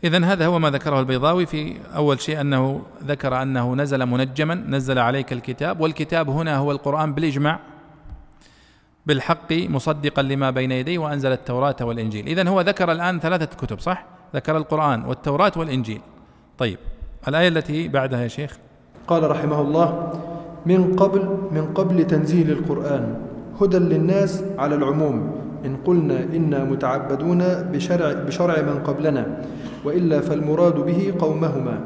[0.04, 4.98] إذا هذا هو ما ذكره البيضاوي في أول شيء أنه ذكر أنه نزل منجما نزل
[4.98, 7.60] عليك الكتاب والكتاب هنا هو القرآن بالإجماع
[9.06, 12.26] بالحق مصدقا لما بين يديه وأنزل التوراة والإنجيل.
[12.26, 16.00] إذا هو ذكر الآن ثلاثة كتب صح؟ ذكر القرآن والتوراة والإنجيل.
[16.58, 16.78] طيب.
[17.28, 18.58] الآية التي بعدها يا شيخ.
[19.08, 20.12] قال رحمه الله
[20.66, 21.22] من قبل
[21.52, 23.14] من قبل تنزيل القرآن
[23.60, 25.30] هدى للناس على العموم
[25.66, 27.42] إن قلنا إنا متعبدون
[27.72, 29.26] بشرع, بشرع من قبلنا
[29.84, 31.80] وإلا فالمراد به قومهما.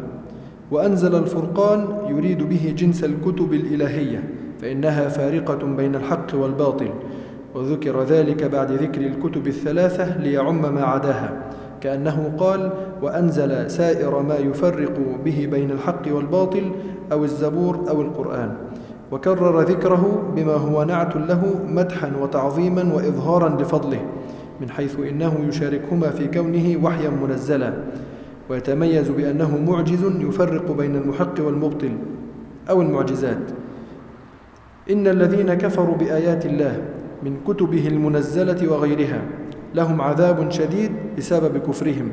[0.71, 4.25] وأنزل الفرقان يريد به جنس الكتب الإلهية
[4.61, 6.91] فإنها فارقة بين الحق والباطل
[7.55, 11.33] وذكر ذلك بعد ذكر الكتب الثلاثة ليعم ما عداها.
[11.81, 12.73] كأنه قال
[13.03, 14.93] وأنزل سائر ما يفرق
[15.25, 16.71] به بين الحق والباطل
[17.13, 18.55] أو الزبور أو القرآن.
[19.13, 24.01] وكرر ذكره بما هو نعت له مدحا وتعظيما وإظهارا لفضله
[24.61, 27.73] من حيث إنه يشاركهما في كونه وحيا منزلا.
[28.51, 31.93] ويتميز بأنه معجز يفرق بين المحق والمبطل
[32.71, 33.51] أو المعجزات.
[34.91, 36.83] إن الذين كفروا بآيات الله
[37.23, 39.23] من كتبه المنزلة وغيرها
[39.75, 42.09] لهم عذاب شديد بسبب كفرهم.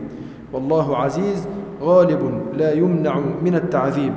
[0.53, 1.47] والله عزيز
[1.81, 4.13] غالب لا يمنع من التعذيب.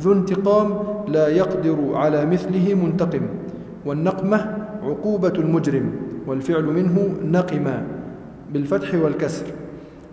[0.00, 0.74] ذو انتقام
[1.08, 3.22] لا يقدر على مثله منتقم.
[3.86, 5.90] والنقمة عقوبة المجرم
[6.26, 7.86] والفعل منه نقما
[8.52, 9.46] بالفتح والكسر.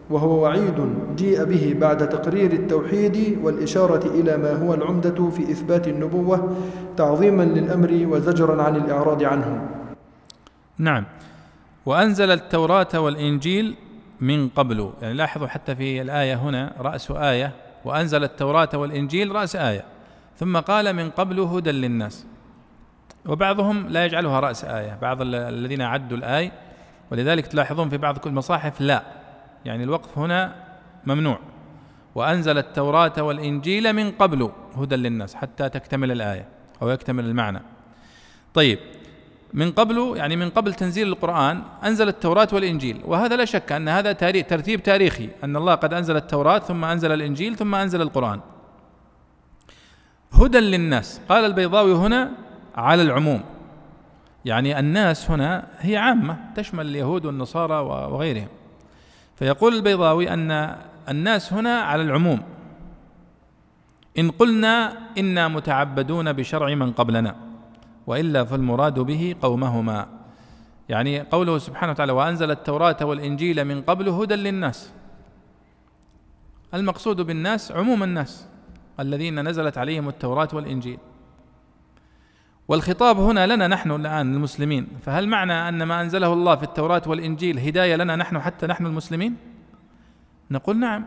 [0.10, 0.80] وهو وعيد
[1.18, 6.50] جيء به بعد تقرير التوحيد والإشارة إلى ما هو العمدة في إثبات النبوة
[6.98, 9.62] تعظيما للأمر وزجرا عن الإعراض عنه.
[10.80, 11.04] نعم.
[11.86, 13.76] وأنزل التوراة والإنجيل
[14.22, 14.94] من قبل.
[15.02, 17.52] يعني لاحظوا حتى في الآية هنا رأس آية
[17.86, 19.84] وأنزل التوراة والإنجيل رأس آية.
[20.38, 22.26] ثم قال من قبل هدى للناس.
[23.26, 24.98] وبعضهم لا يجعلها رأس آية.
[25.02, 26.52] بعض الذين عدوا الآية.
[27.12, 29.04] ولذلك تلاحظون في بعض المصاحف لا.
[29.66, 30.56] يعني الوقف هنا
[31.06, 31.40] ممنوع.
[32.16, 36.48] وأنزل التوراة والإنجيل من قبل هدى للناس حتى تكتمل الآية
[36.82, 37.62] أو يكتمل المعنى.
[38.54, 38.80] طيب
[39.54, 43.02] من قبل يعني من قبل تنزيل القرآن أنزل التوراة والإنجيل.
[43.06, 47.12] وهذا لا شك أن هذا تاريخ ترتيب تاريخي أن الله قد أنزل التوراة ثم أنزل
[47.12, 48.40] الإنجيل ثم أنزل القرآن.
[50.34, 51.22] هدى للناس.
[51.30, 52.32] قال البيضاوي هنا
[52.76, 53.44] على العموم.
[54.46, 58.48] يعني الناس هنا هي عامة تشمل اليهود والنصارى وغيرهم.
[59.36, 60.76] فيقول البيضاوي أن
[61.10, 62.42] الناس هنا على العموم.
[64.20, 67.45] إن قلنا إنا متعبدون بشرع من قبلنا.
[68.08, 70.08] وإلا فالمراد به قومهما.
[70.90, 74.92] يعني قوله سبحانه وتعالى وأنزل التوراة والإنجيل من قبل هدى للناس.
[76.74, 78.48] المقصود بالناس عموم الناس
[79.00, 81.00] الذين نزلت عليهم التوراة والإنجيل.
[82.68, 84.88] والخطاب هنا لنا نحن الآن المسلمين.
[85.02, 89.38] فهل معنى أن ما أنزله الله في التوراة والإنجيل هداية لنا نحن حتى نحن المسلمين؟
[90.52, 91.06] نقول نعم.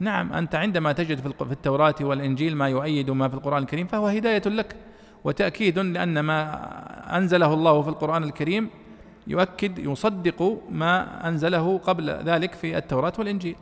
[0.00, 4.42] نعم أنت عندما تجد في التوراة والإنجيل ما يؤيد ما في القرآن الكريم فهو هداية
[4.46, 4.76] لك.
[5.24, 8.70] وتأكيد لأن ما أنزله الله في القرآن الكريم
[9.26, 13.56] يؤكد يصدق ما أنزله قبل ذلك في التوراة والإنجيل.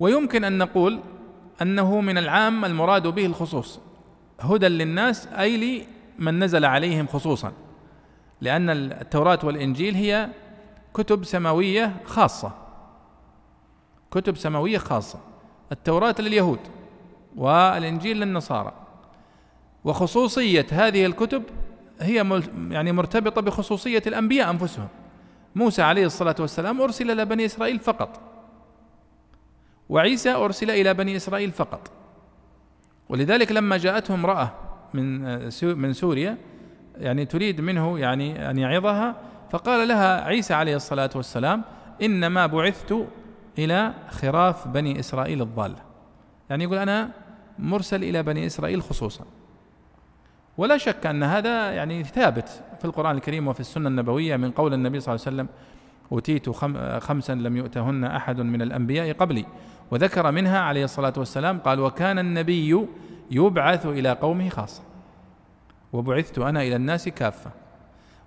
[0.00, 1.00] ويمكن أن نقول
[1.62, 3.80] أنه من العام المراد به الخصوص
[4.40, 5.84] هدى للناس أي
[6.18, 7.52] لمن نزل عليهم خصوصا
[8.40, 10.28] لأن التوراة والإنجيل هي
[10.94, 12.52] كتب سماوية خاصة.
[14.10, 15.18] كتب سماوية خاصة
[15.72, 16.58] التوراة لليهود
[17.36, 18.83] والإنجيل للنصارى.
[19.84, 21.42] وخصوصية هذه الكتب
[22.00, 24.88] هي يعني مرتبطة بخصوصية الأنبياء أنفسهم.
[25.54, 28.20] موسى عليه الصلاة والسلام أرسل إلى بني إسرائيل فقط.
[29.88, 31.90] وعيسى أرسل إلى بني إسرائيل فقط.
[33.08, 34.52] ولذلك لما جاءته امرأة
[34.94, 35.20] من
[35.62, 36.38] من سوريا
[36.96, 39.16] يعني تريد منه يعني أن يعظها
[39.50, 41.62] فقال لها عيسى عليه الصلاة والسلام
[42.02, 43.06] إنما بعثت
[43.58, 45.78] إلى خراف بني إسرائيل الضالة.
[46.50, 47.10] يعني يقول أنا
[47.58, 49.24] مرسل إلى بني إسرائيل خصوصا.
[50.58, 52.48] ولا شك أن هذا يعني ثابت
[52.78, 55.48] في القرآن الكريم وفي السنة النبوية من قول النبي صلى الله عليه وسلم
[56.12, 56.50] أوتيت
[57.04, 59.46] خمسا لم يؤتهن أحد من الأنبياء قبلي.
[59.90, 62.86] وذكر منها عليه الصلاة والسلام قال وكان النبي
[63.30, 64.82] يبعث إلى قومه خاصة
[65.92, 67.50] وبعثت أنا إلى الناس كافة.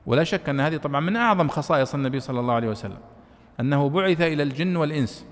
[0.05, 2.97] ولا شك أن هذه طبعا من أعظم خصائص النبي صلى الله عليه وسلم
[3.59, 5.25] أنه بعث إلى الجن والإنس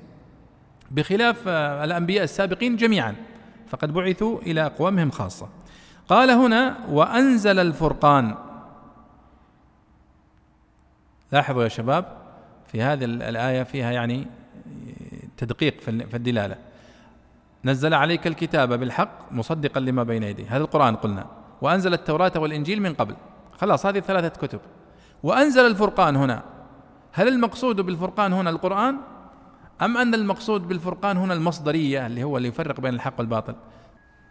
[0.91, 3.15] بخلاف الأنبياء السابقين جميعا
[3.67, 5.47] فقد بعثوا إلى أقوامهم خاصة.
[6.09, 8.35] قال هنا وأنزل الفرقان.
[11.31, 12.05] لاحظوا يا شباب
[12.67, 14.27] في هذه الآية فيها يعني
[15.37, 16.57] تدقيق في الدلالة.
[17.65, 20.45] نزل عليك الكتاب بالحق مصدقا لما بين يديه.
[20.49, 21.25] هذا القرآن قلنا.
[21.61, 23.15] وأنزل التوراة والإنجيل من قبل.
[23.57, 24.59] خلاص هذه ثلاثة كتب.
[25.23, 26.43] وأنزل الفرقان هنا.
[27.11, 28.97] هل المقصود بالفرقان هنا القرآن؟
[29.81, 33.55] أم أن المقصود بالفرقان هنا المصدرية اللي هو اللي يفرق بين الحق والباطل؟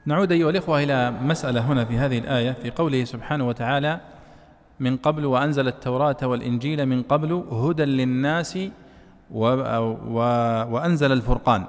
[0.06, 4.00] نعود أيها الإخوة إلى مسألة هنا في هذه الآية في قوله سبحانه وتعالى
[4.80, 8.58] من قبل وأنزل التوراة والإنجيل من قبل هدى للناس
[9.30, 9.46] و
[10.08, 10.18] و
[10.74, 11.64] وأنزل الفرقان.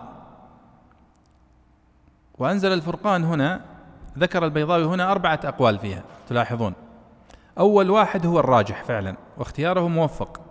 [2.37, 3.61] وأنزل الفرقان هنا
[4.17, 6.73] ذكر البيضاوي هنا أربعة أقوال فيها تلاحظون.
[7.59, 10.41] أول واحد هو الراجح فعلا واختياره موفق.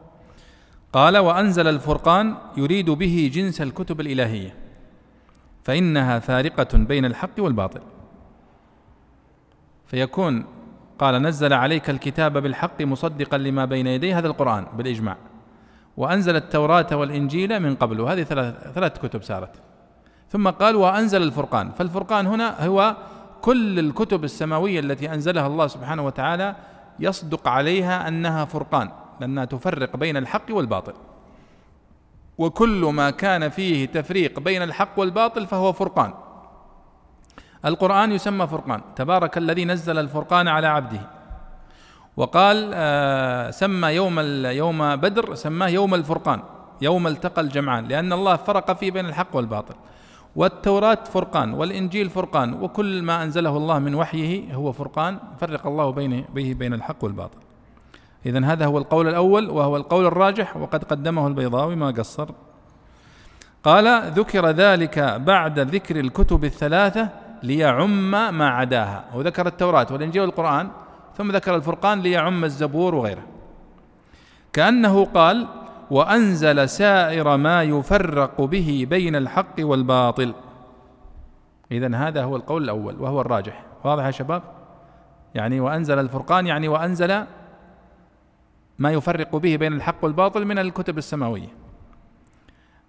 [0.92, 4.63] قال وأنزل الفرقان يريد به جنس الكتب الإلهية.
[5.64, 7.80] فإنها فارقة بين الحق والباطل.
[9.86, 10.44] فيكون
[10.98, 15.16] قال نزل عليك الكتاب بالحق مصدقا لما بين يديه هذا القرآن بالإجماع.
[15.96, 18.00] وأنزل التوراة والإنجيل من قبل.
[18.00, 19.50] وهذه ثلاث, ثلاث كتب سارت
[20.28, 21.70] ثم قال وأنزل الفرقان.
[21.70, 22.96] فالفرقان هنا هو
[23.42, 26.56] كل الكتب السماوية التي أنزلها الله سبحانه وتعالى
[27.00, 28.90] يصدق عليها أنها فرقان.
[29.20, 30.92] لأنها تفرق بين الحق والباطل.
[32.38, 36.12] وكل ما كان فيه تفريق بين الحق والباطل فهو فرقان.
[37.64, 38.80] القرآن يسمى فرقان.
[38.96, 41.00] تبارك الذي نزل الفرقان على عبده.
[42.16, 46.42] وقال آه سمى يوم يوم بدر سماه يوم الفرقان
[46.80, 49.74] يوم التقى الجمعان لأن الله فرق فيه بين الحق والباطل.
[50.36, 56.24] والتوراة فرقان والإنجيل فرقان وكل ما أنزله الله من وحيه هو فرقان فرق الله بين
[56.34, 57.38] به بين الحق والباطل.
[58.26, 62.28] إذا هذا هو القول الأول وهو القول الراجح وقد قدمه البيضاوي ما قصر.
[63.64, 67.08] قال ذكر ذلك بعد ذكر الكتب الثلاثة
[67.42, 69.04] ليعم ما عداها.
[69.14, 70.68] وذكر التوراة والإنجيل والقرآن
[71.16, 73.22] ثم ذكر الفرقان ليعم الزبور وغيره.
[74.52, 75.46] كأنه قال
[75.90, 80.34] وأنزل سائر ما يفرق به بين الحق والباطل.
[81.72, 83.62] إذا هذا هو القول الأول وهو الراجح.
[83.84, 84.42] واضح يا شباب؟
[85.34, 87.24] يعني وأنزل الفرقان يعني وأنزل
[88.78, 91.48] ما يفرق به بين الحق والباطل من الكتب السماوية.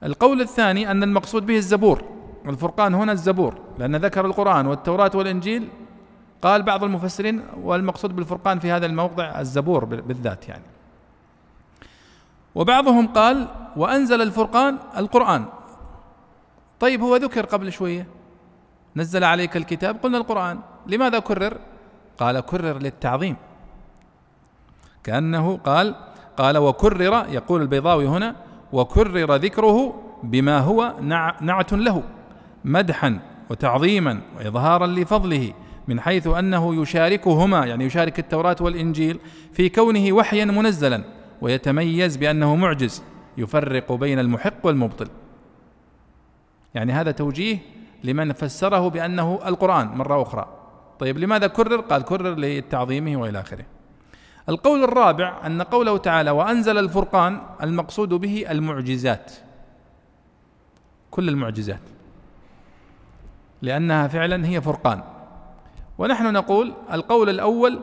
[0.03, 2.03] القول الثاني أن المقصود به الزبور.
[2.45, 5.69] الفرقان هنا الزبور لأن ذكر القرآن والتوراة والإنجيل.
[6.41, 10.63] قال بعض المفسرين والمقصود بالفرقان في هذا الموضع الزبور بالذات يعني.
[12.55, 15.45] وبعضهم قال وأنزل الفرقان القرآن.
[16.79, 18.07] طيب هو ذكر قبل شوية.
[18.95, 20.59] نزل عليك الكتاب قلنا القرآن.
[20.87, 21.57] لماذا كرر؟
[22.19, 23.35] قال كرر للتعظيم.
[25.05, 25.95] كأنه قال
[26.37, 28.35] قال وكرر يقول البيضاوي هنا
[28.73, 30.93] وكرر ذكره بما هو
[31.41, 32.03] نعت له
[32.65, 35.53] مدحا وتعظيما وإظهارا لفضله
[35.87, 39.19] من حيث أنه يشاركهما يعني يشارك التوراة والإنجيل
[39.53, 41.03] في كونه وحيا منزلا
[41.41, 43.03] ويتميز بأنه معجز
[43.37, 45.07] يفرق بين المحق والمبطل.
[46.73, 47.57] يعني هذا توجيه
[48.03, 50.47] لمن فسره بأنه القرآن مرة أخرى.
[50.99, 53.65] طيب لماذا كرر؟ قال كرر لتعظيمه وإلى آخره.
[54.49, 59.31] القول الرابع أن قوله تعالى وأنزل الفرقان المقصود به المعجزات.
[61.11, 61.79] كل المعجزات.
[63.61, 65.03] لأنها فعلا هي فرقان.
[65.97, 67.79] ونحن نقول القول الأول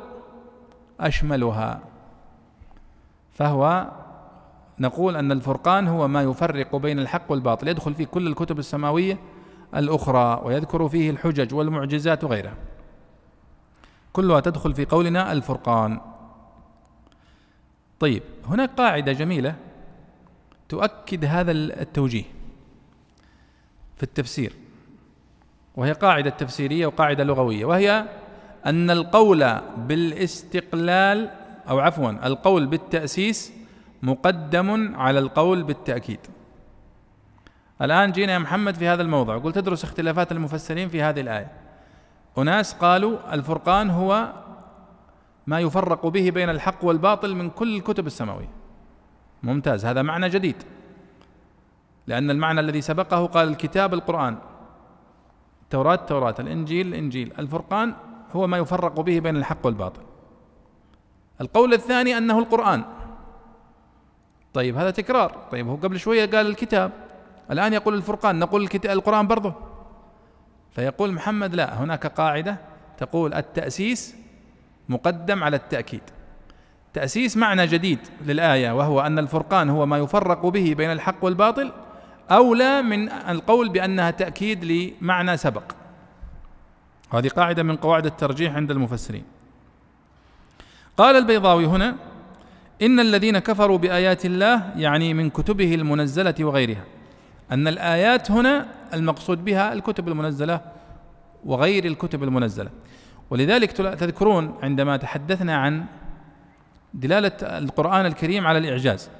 [1.00, 1.80] أشملها
[3.32, 3.88] فهو
[4.78, 9.18] نقول أن الفرقان هو ما يفرق بين الحق والباطل يدخل فيه كل الكتب السماوية
[9.76, 12.54] الأخرى ويذكر فيه الحجج والمعجزات وغيرها.
[14.12, 16.00] كلها تدخل في قولنا الفرقان.
[18.02, 19.54] طيب هناك قاعدة جميلة
[20.68, 22.24] تؤكد هذا التوجيه
[23.96, 24.52] في التفسير
[25.76, 28.04] وهي قاعدة تفسيرية وقاعدة لغوية وهي
[28.66, 31.30] أن القول بالاستقلال
[31.68, 33.52] أو عفوا القول بالتأسيس
[34.02, 36.20] مقدم على القول بالتأكيد.
[37.82, 41.50] الآن جينا يا محمد في هذا الموضوع قلت تدرس اختلافات المفسرين في هذه الآية.
[42.38, 44.32] أناس قالوا الفرقان هو
[45.46, 48.48] ما يفرق به بين الحق والباطل من كل الكتب السماوية.
[49.42, 50.56] ممتاز هذا معنى جديد.
[52.06, 54.36] لأن المعنى الذي سبقه قال الكتاب القرآن.
[55.62, 57.32] التوراة التوراة الإنجيل الإنجيل.
[57.38, 57.94] الفرقان
[58.32, 60.02] هو ما يفرق به بين الحق والباطل.
[61.40, 62.84] القول الثاني أنه القرآن.
[64.54, 65.46] طيب هذا تكرار.
[65.50, 66.92] طيب هو قبل شوية قال الكتاب.
[67.50, 69.54] الآن يقول الفرقان نقول الكتاب القرآن برضه.
[70.70, 72.56] فيقول محمد لا هناك قاعدة
[72.98, 74.21] تقول التأسيس
[74.92, 76.02] مقدم على التأكيد.
[76.94, 81.72] تأسيس معنى جديد للآية وهو أن الفرقان هو ما يفرق به بين الحق والباطل
[82.30, 85.62] أولى من القول بأنها تأكيد لمعنى سبق.
[87.12, 89.24] هذه قاعدة من قواعد الترجيح عند المفسرين.
[90.96, 91.96] قال البيضاوي هنا
[92.82, 96.84] إن الذين كفروا بآيات الله يعني من كتبه المنزلة وغيرها
[97.52, 100.60] أن الآيات هنا المقصود بها الكتب المنزلة
[101.44, 102.70] وغير الكتب المنزلة.
[103.30, 105.84] ولذلك تذكرون عندما تحدثنا عن
[106.94, 109.10] دلالة القرآن الكريم على الإعجاز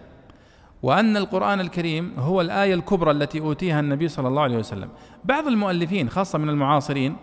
[0.83, 4.89] وأن القرآن الكريم هو الآية الكبرى التي أوتيها النبي صلى الله عليه وسلم.
[5.25, 7.17] بعض المؤلفين خاصة من المعاصرين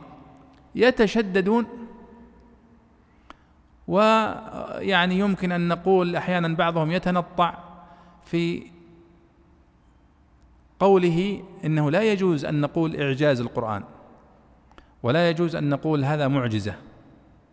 [0.76, 1.66] يتشددون
[3.88, 7.58] ويعني يمكن أن نقول أحيانا بعضهم يتنطع
[8.26, 8.64] في
[10.80, 13.84] قوله إنه لا يجوز أن نقول إعجاز القرآن.
[15.04, 16.76] ولا يجوز أن نقول هذا معجزة.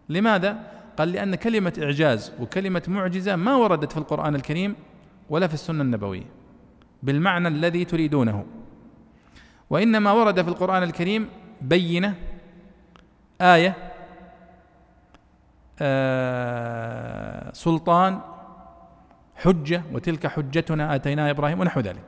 [0.08, 0.58] لماذا؟
[0.96, 4.76] قال لأن كلمة إعجاز وكلمة معجزة ما وردت في القرآن الكريم
[5.30, 6.26] ولا في السنة النبوية
[7.02, 8.46] بالمعنى الذي تريدونه.
[9.70, 11.28] وإنما ورد في القرآن الكريم
[11.60, 12.14] بينة
[13.40, 13.74] آية
[15.80, 18.20] آه سلطان
[19.36, 22.02] حجة وتلك حجتنا آتيناها إبراهيم ونحو ذلك.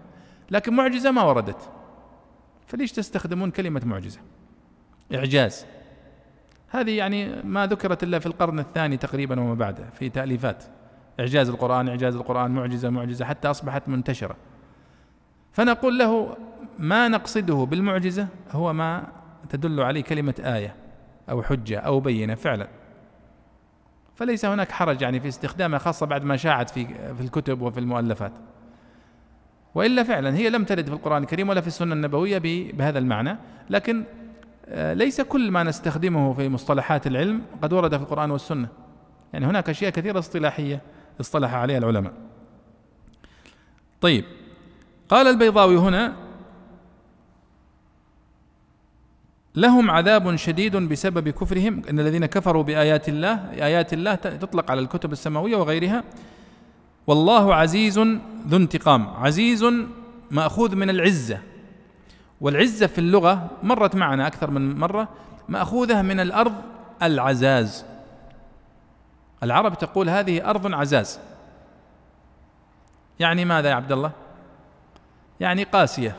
[0.50, 1.70] لكن معجزة ما وردت.
[2.66, 4.20] فليش تستخدمون كلمة معجزة؟
[5.14, 5.66] إعجاز.
[6.70, 10.64] هذه يعني ما ذكرت إلا في القرن الثاني تقريبا وما بعده في تأليفات.
[11.20, 14.36] إعجاز القرآن إعجاز القرآن معجزة معجزة حتى أصبحت منتشرة.
[15.52, 16.36] فنقول له
[16.78, 19.06] ما نقصده بالمعجزة هو ما
[19.50, 20.74] تدل عليه كلمة آية
[21.30, 22.68] أو حجة أو بينة فعلا.
[24.14, 28.32] فليس هناك حرج يعني في استخدامها خاصة بعد ما شاعت في في الكتب وفي المؤلفات.
[29.74, 32.38] وإلا فعلا هي لم ترد في القرآن الكريم ولا في السنة النبوية
[32.72, 33.36] بهذا المعنى.
[33.70, 34.04] لكن
[34.74, 38.68] ليس كل ما نستخدمه في مصطلحات العلم قد ورد في القرآن والسنة.
[39.32, 40.82] يعني هناك أشياء كثيرة اصطلاحية
[41.20, 42.12] اصطلح عليها العلماء.
[44.00, 44.24] طيب
[45.08, 46.16] قال البيضاوي هنا
[49.54, 55.12] لهم عذاب شديد بسبب كفرهم إن الذين كفروا بآيات الله آيات الله تطلق على الكتب
[55.12, 56.04] السماوية وغيرها.
[57.06, 57.98] والله عزيز
[58.48, 59.66] ذو انتقام عزيز
[60.30, 61.40] مأخوذ من العزة.
[62.40, 65.08] والعزة في اللغة مرت معنا أكثر من مرة
[65.48, 66.54] مأخوذة من الأرض
[67.02, 67.84] العزاز.
[69.42, 71.20] العرب تقول هذه أرض عزاز.
[73.20, 74.10] يعني ماذا يا عبد الله؟
[75.40, 76.16] يعني قاسية.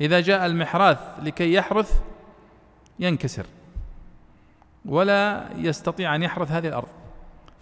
[0.00, 2.00] إذا جاء المحراث لكي يحرث
[2.98, 3.46] ينكسر.
[4.84, 6.88] ولا يستطيع أن يحرث هذه الأرض.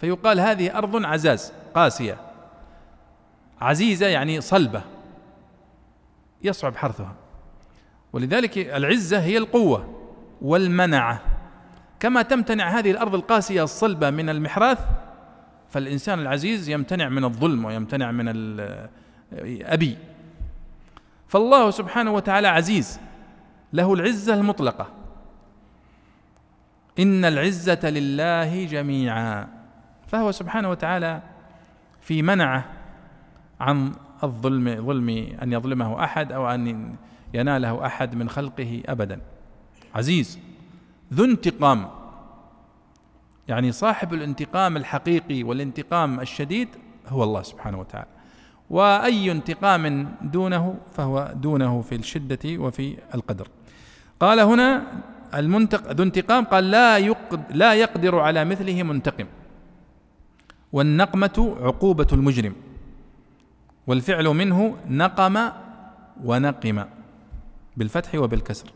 [0.00, 2.16] فيقال هذه أرض عزاز قاسية.
[3.60, 4.82] عزيزة يعني صلبة.
[6.42, 7.14] يصعب حرثها.
[8.12, 9.94] ولذلك العزة هي القوة
[10.42, 11.20] والمنعه
[12.00, 14.78] كما تمتنع هذه الأرض القاسية الصلبة من المحراث
[15.70, 18.24] فالإنسان العزيز يمتنع من الظلم ويمتنع من
[19.32, 19.98] الابي
[21.28, 23.00] فالله سبحانه وتعالى عزيز
[23.72, 24.86] له العزة المطلقة.
[26.98, 29.48] إن العزة لله جميعا.
[30.06, 31.20] فهو سبحانه وتعالى
[32.00, 32.64] في منعه
[33.60, 33.92] عن
[34.24, 35.08] الظلم ظلم
[35.42, 36.94] أن يظلمه أحد أو أن
[37.34, 39.20] يناله أحد من خلقه أبدا.
[39.94, 40.38] عزيز
[41.14, 41.88] ذو انتقام.
[43.48, 46.68] يعني صاحب الانتقام الحقيقي والانتقام الشديد
[47.08, 48.08] هو الله سبحانه وتعالى.
[48.70, 53.48] وأي انتقام دونه فهو دونه في الشدة وفي القدر.
[54.20, 54.82] قال هنا
[55.34, 59.26] المنتق ذو انتقام قال لا يقد لا يقدر على مثله منتقم.
[60.72, 62.54] والنقمة عقوبة المجرم.
[63.86, 65.38] والفعل منه نقم
[66.24, 66.84] ونقم
[67.76, 68.70] بالفتح وبالكسر.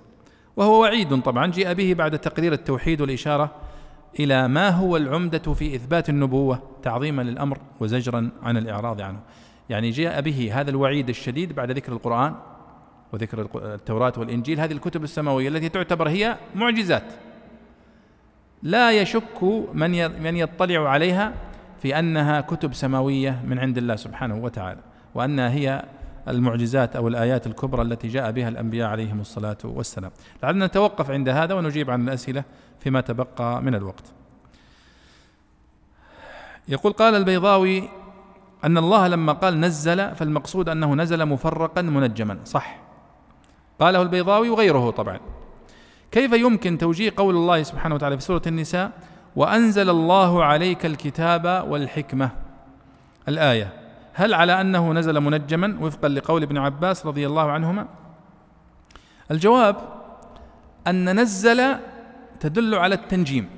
[0.57, 3.51] وهو وعيد طبعا جيء به بعد تقرير التوحيد والإشارة
[4.21, 9.19] إلى ما هو العمدة في إثبات النبوة تعظيما للأمر وزجرا عن الإعراض عنه.
[9.69, 12.35] يعني جاء به هذا الوعيد الشديد بعد ذكر القرآن
[13.13, 14.61] وذكر التوراة والإنجيل.
[14.61, 17.05] هذه الكتب السماوية التي تعتبر هي معجزات.
[18.63, 19.43] لا يشك
[19.75, 21.33] من من يطلع عليها
[21.83, 24.90] في أنها كتب سماوية من عند الله سبحانه وتعالى.
[25.15, 25.85] وانها هي
[26.29, 30.11] المعجزات أو الآيات الكبرى التي جاء بها الأنبياء عليهم الصلاة والسلام.
[30.43, 32.45] لعلنا نتوقف عند هذا ونجيب عن الأسئلة
[32.81, 34.05] فيما تبقى من الوقت.
[36.69, 37.89] يقول قال البيضاوي
[38.65, 42.81] أن الله لما قال نزل فالمقصود أنه نزل مفرقا منجما، صح.
[43.81, 45.21] قاله البيضاوي وغيره طبعا.
[46.11, 48.91] كيف يمكن توجيه قول الله سبحانه وتعالى في سورة النساء:
[49.37, 52.31] وأنزل الله عليك الكتاب والحكمة.
[53.29, 53.80] الآية
[54.21, 57.89] هل على أنه نزل منجما وفقا لقول ابن عباس رضي الله عنهما؟
[59.31, 59.77] الجواب
[60.87, 61.77] أن نزل
[62.41, 63.49] تدل على التنجيم.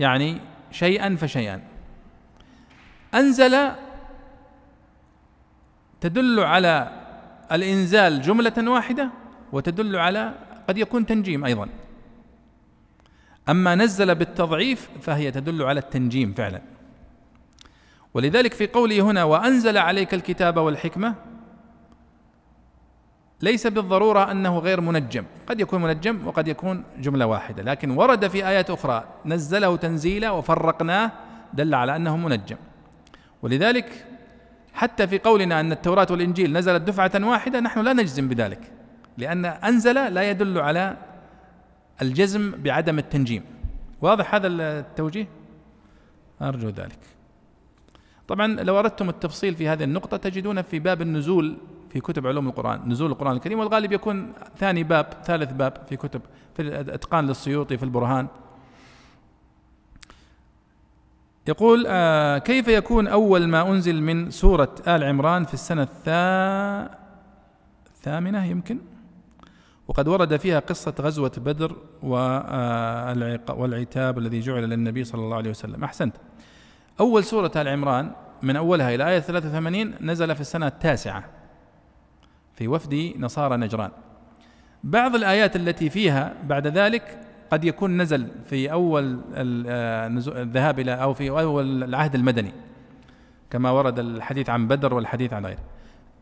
[0.00, 0.40] يعني
[0.70, 1.62] شيئا فشيئا.
[3.14, 3.70] أنزل
[6.00, 6.90] تدل على
[7.52, 9.10] الإنزال جملة واحدة
[9.52, 10.34] وتدل على
[10.68, 11.68] قد يكون تنجيم أيضا.
[13.48, 16.77] أما نزل بالتضعيف فهي تدل على التنجيم فعلا.
[18.14, 21.14] ولذلك في قوله هنا وأنزل عليك الكتاب والحكمة
[23.42, 25.24] ليس بالضرورة أنه غير منجم.
[25.46, 31.12] قد يكون منجم وقد يكون جملة واحدة لكن ورد في آيات أخرى نزله تنزيلا وفرقناه
[31.54, 32.56] دل على أنه منجم.
[33.42, 34.06] ولذلك
[34.74, 38.72] حتى في قولنا أن التوراة والإنجيل نزلت دفعة واحدة نحن لا نجزم بذلك
[39.18, 40.96] لأن أنزل لا يدل على
[42.02, 43.44] الجزم بعدم التنجيم.
[44.00, 45.26] واضح هذا التوجيه؟
[46.42, 46.98] أرجو ذلك.
[48.28, 51.56] طبعا لو أردتم التفصيل في هذه النقطة تجدون في باب النزول
[51.90, 56.20] في كتب علوم القرآن نزول القرآن الكريم والغالب يكون ثاني باب ثالث باب في كتب
[56.54, 58.28] في الإتقان للسيوطي في البرهان.
[61.48, 66.98] يقول آه كيف يكون أول ما أنزل من سورة آل عمران في السنة الثا
[67.86, 68.78] الثامنة يمكن؟
[69.88, 71.76] وقد ورد فيها قصة غزوة بدر
[73.48, 75.84] والعتاب الذي جعل للنبي صلى الله عليه وسلم.
[75.84, 76.16] أحسنت.
[77.00, 78.10] أول سورة آل عمران
[78.42, 81.24] من أولها إلى آية 83 نزل في السنة التاسعة
[82.54, 83.90] في وفد نصارى نجران.
[84.84, 87.20] بعض الآيات التي فيها بعد ذلك
[87.50, 92.52] قد يكون نزل في أول آه، الذهاب إلى أو في أول العهد المدني
[93.50, 95.62] كما ورد الحديث عن بدر والحديث عن غيره.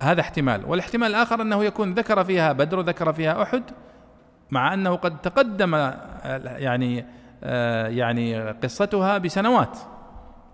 [0.03, 0.65] هذا احتمال.
[0.67, 3.63] والاحتمال الآخر أنه يكون ذكر فيها بدر وذكر فيها أحد
[4.51, 5.97] مع أنه قد تقدم آه،
[6.57, 7.05] يعني
[7.45, 9.79] آه، يعني قصتها بسنوات.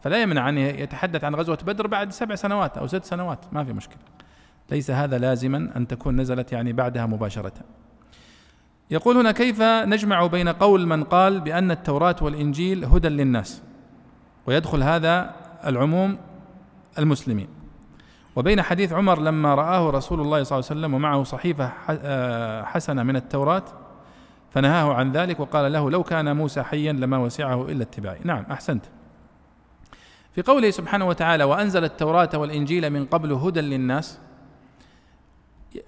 [0.03, 3.73] فلا يمنع أن يتحدث عن غزوة بدر بعد سبع سنوات أو ست سنوات ما في
[3.73, 3.99] مشكلة.
[4.71, 7.53] ليس هذا لازما أن تكون نزلت يعني بعدها مباشرة.
[8.91, 13.63] يقول هنا كيف نجمع بين قول من قال بأن التوراة والإنجيل هدى للناس
[14.47, 15.35] ويدخل هذا
[15.67, 16.19] العموم
[16.99, 17.49] المسلمين.
[18.37, 23.03] وبين حديث عمر لما رآه رسول الله صلى الله عليه وسلم ومعه صحيفة آه، حسنة
[23.03, 23.65] من التوراة
[24.51, 28.19] فنهاه عن ذلك وقال له لو كان موسى حيا لما وسعه إلا اتباعي.
[28.25, 28.85] نعم أحسنت.
[30.33, 34.21] في قوله سبحانه وتعالى وأنزل التوراة والإنجيل من قبل هدى للناس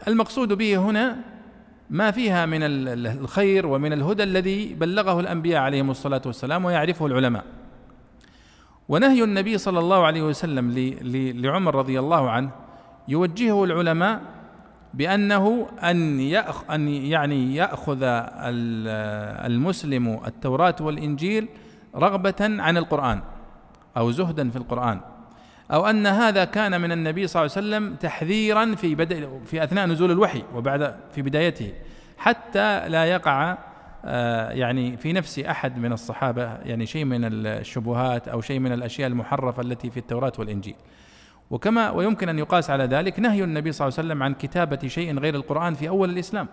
[0.09, 1.17] المقصود به هنا
[1.91, 7.45] ما فيها من الخير ومن الهدى الذي بلغه الأنبياء عليهم الصلاة والسلام ويعرفه العلماء.
[8.89, 10.73] ونهي النبي صلى الله عليه وسلم
[11.43, 12.51] لعمر رضي الله عنه
[13.09, 14.21] يوجهه العلماء
[14.95, 17.99] بأنه أن يأخ أن يعني يأخذ
[19.47, 21.49] المسلم التوراة والإنجيل
[21.97, 23.21] رغبة عن القرآن.
[23.97, 25.01] أو زهدا في القرآن
[25.71, 29.87] أو أن هذا كان من النبي صلى الله عليه وسلم تحذيرا في بدء في أثناء
[29.87, 31.73] نزول الوحي وبعد في بدايته
[32.19, 33.59] حتى لا يقع
[34.07, 39.09] آه، يعني في نفس أحد من الصحابة يعني شيء من الشبهات أو شيء من الأشياء
[39.09, 40.75] المحرفة التي في التوراة والإنجيل.
[41.51, 45.19] وكما ويمكن أن يقاس على ذلك نهي النبي صلى الله عليه وسلم عن كتابة شيء
[45.19, 46.49] غير القرآن في أول الإسلام.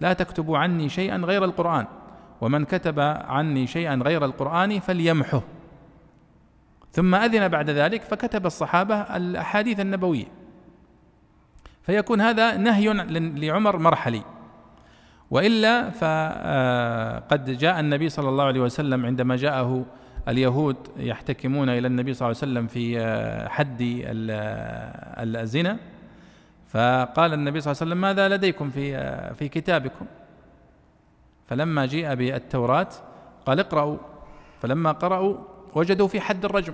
[0.00, 1.86] لا تكتبوا عني شيئا غير القرآن
[2.40, 5.42] ومن كتب عني شيئا غير القرآن فليمحه.
[6.92, 10.26] ثم أذن بعد ذلك فكتب الصحابة الأحاديث النبوية.
[11.82, 12.92] فيكون هذا نهي
[13.36, 14.22] لعمر مرحلي.
[15.30, 19.84] وإلا فقد جاء النبي صلى الله عليه وسلم عندما جاءه
[20.28, 22.98] اليهود يحتكمون إلى النبي صلى الله عليه وسلم في
[23.48, 23.78] حد
[25.18, 25.78] الزنا
[26.68, 30.06] فقال النبي صلى الله عليه وسلم ماذا لديكم في في كتابكم؟
[31.46, 32.88] فلما جيء بالتوراة
[33.46, 33.98] قال اقرأوا.
[34.62, 35.36] فلما قرأوا
[35.74, 36.72] وجدوا في حد الرجم.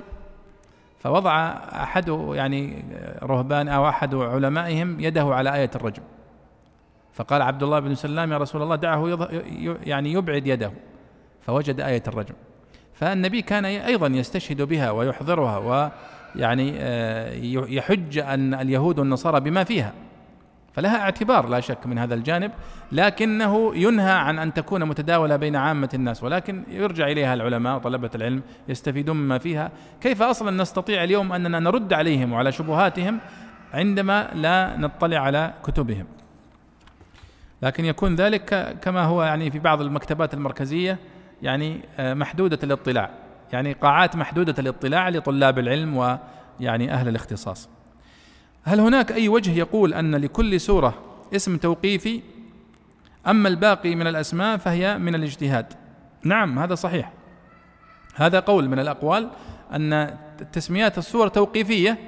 [0.99, 1.49] فوضع
[1.83, 2.85] أحد يعني
[3.23, 6.03] رهبان أو أحد علمائهم يده على آية الرجم.
[7.13, 9.29] فقال عبد الله بن سلام يا رسول الله دعه
[9.85, 10.73] يعني يبعد يده.
[11.43, 12.35] فوجد آية الرجم.
[12.95, 15.91] فالنبي كان أيضا يستشهد بها ويحضرها
[16.37, 17.33] ويعني آه،
[17.69, 19.93] يحج أن اليهود والنصارى بما فيها.
[20.77, 22.53] فلها اعتبار لا شك من هذا الجانب
[22.93, 28.43] لكنه ينهى عن أن تكون متداولة بين عامة الناس ولكن يرجع إليها العلماء وطلبة العلم
[28.69, 29.71] يستفيدون مما فيها.
[30.01, 33.21] كيف أصلا نستطيع اليوم أننا نرد عليهم وعلى شبهاتهم
[33.73, 36.07] عندما لا نطلع على كتبهم؟
[37.63, 40.99] لكن يكون ذلك كما هو يعني في بعض المكتبات المركزية
[41.43, 43.11] يعني آه، محدودة الاطلاع
[43.53, 47.76] يعني قاعات محدودة الاطلاع لطلاب العلم ويعني أهل الاختصاص.
[48.67, 50.95] هل هناك أي وجه يقول أن لكل سورة
[51.37, 52.23] اسم توقيفي
[53.27, 55.67] أما الباقي من الأسماء فهي من الاجتهاد
[56.25, 57.13] نعم هذا صحيح
[58.15, 59.31] هذا قول من الأقوال
[59.73, 60.17] أن
[60.53, 61.99] تسميات السور توقيفية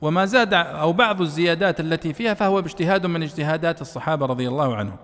[0.00, 4.96] وما زاد أو بعض الزيادات التي فيها فهو باجتهاد من اجتهادات الصحابة رضي الله عنهم.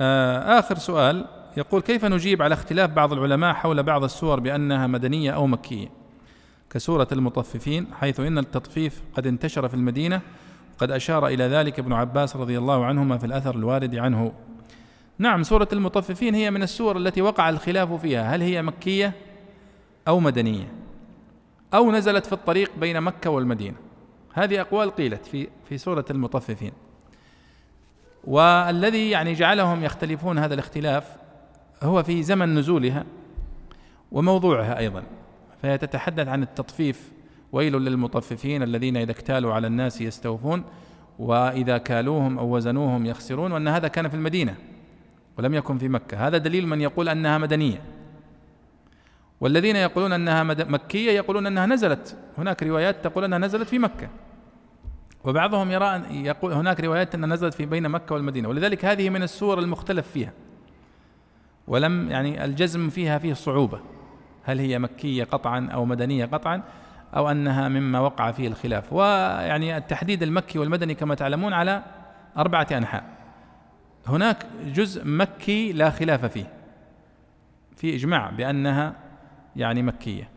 [0.00, 1.26] آه، آخر سؤال
[1.56, 5.97] يقول كيف نجيب على اختلاف بعض العلماء حول بعض السور بأنها مدنية أو مكية؟
[6.70, 10.20] كسورة المطففين حيث إن التطفيف قد انتشر في المدينة
[10.76, 14.32] وقد أشار إلى ذلك ابن عباس رضي الله عنهما في الأثر الوارد عنه.
[15.18, 19.12] نعم سورة المطففين هي من السور التي وقع الخلاف فيها هل هي مكية
[20.08, 20.72] أو مدنية؟
[21.74, 23.76] أو نزلت في الطريق بين مكة والمدينة
[24.32, 26.72] هذه أقوال قيلت في في سورة المطففين
[28.24, 31.16] والذي يعني جعلهم يختلفون هذا الاختلاف
[31.82, 33.04] هو في زمن نزولها
[34.12, 35.02] وموضوعها أيضا
[35.62, 37.12] فهي تتحدث عن التطفيف.
[37.52, 40.64] ويل للمطففين الذين إذا اكتالوا على الناس يستوفون
[41.18, 44.54] وإذا كالوهم أو وزنوهم يخسرون وأن هذا كان في المدينة
[45.38, 46.26] ولم يكن في مكة.
[46.26, 47.82] هذا دليل من يقول أنها مدنية.
[49.40, 52.16] والذين يقولون أنها مكية يقولون أنها نزلت.
[52.38, 54.08] هناك روايات تقول أنها نزلت في مكة.
[55.24, 58.48] وبعضهم يرى أن يقول هناك روايات أنها نزلت في بين مكة والمدينة.
[58.48, 60.32] ولذلك هذه من السور المختلف فيها.
[61.66, 63.80] ولم يعني الجزم فيها فيه صعوبة.
[64.44, 66.62] هل هي مكية قطعا أو مدنية قطعا
[67.16, 68.92] أو أنها مما وقع فيه الخلاف.
[68.92, 71.82] ويعني التحديد المكي والمدني كما تعلمون على
[72.36, 73.04] أربعة أنحاء.
[74.06, 76.46] هناك جزء مكي لا خلاف فيه
[77.76, 78.94] في إجماع بأنها
[79.56, 80.28] يعني مكية.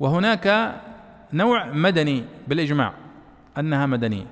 [0.00, 0.74] وهناك
[1.32, 2.92] نوع مدني بالإجماع
[3.58, 4.26] أنها مدنية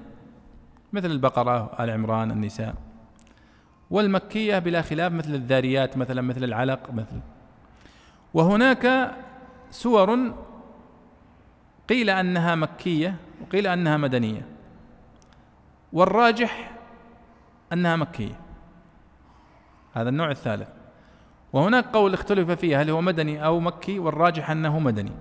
[0.93, 2.75] مثل البقرة آل عمران النساء.
[3.91, 7.21] والمكية بلا خلاف مثل الذاريات مثلا مثل العلق مثل
[8.37, 9.15] وهناك
[9.71, 10.35] سور
[11.89, 14.47] قيل أنها مكية وقيل أنها مدنية
[15.93, 16.73] والراجح
[17.73, 18.41] أنها مكية.
[19.95, 20.69] هذا النوع الثالث.
[21.53, 25.13] وهناك قول اختلف فيه هل هو مدني أو مكي والراجح أنه مدني.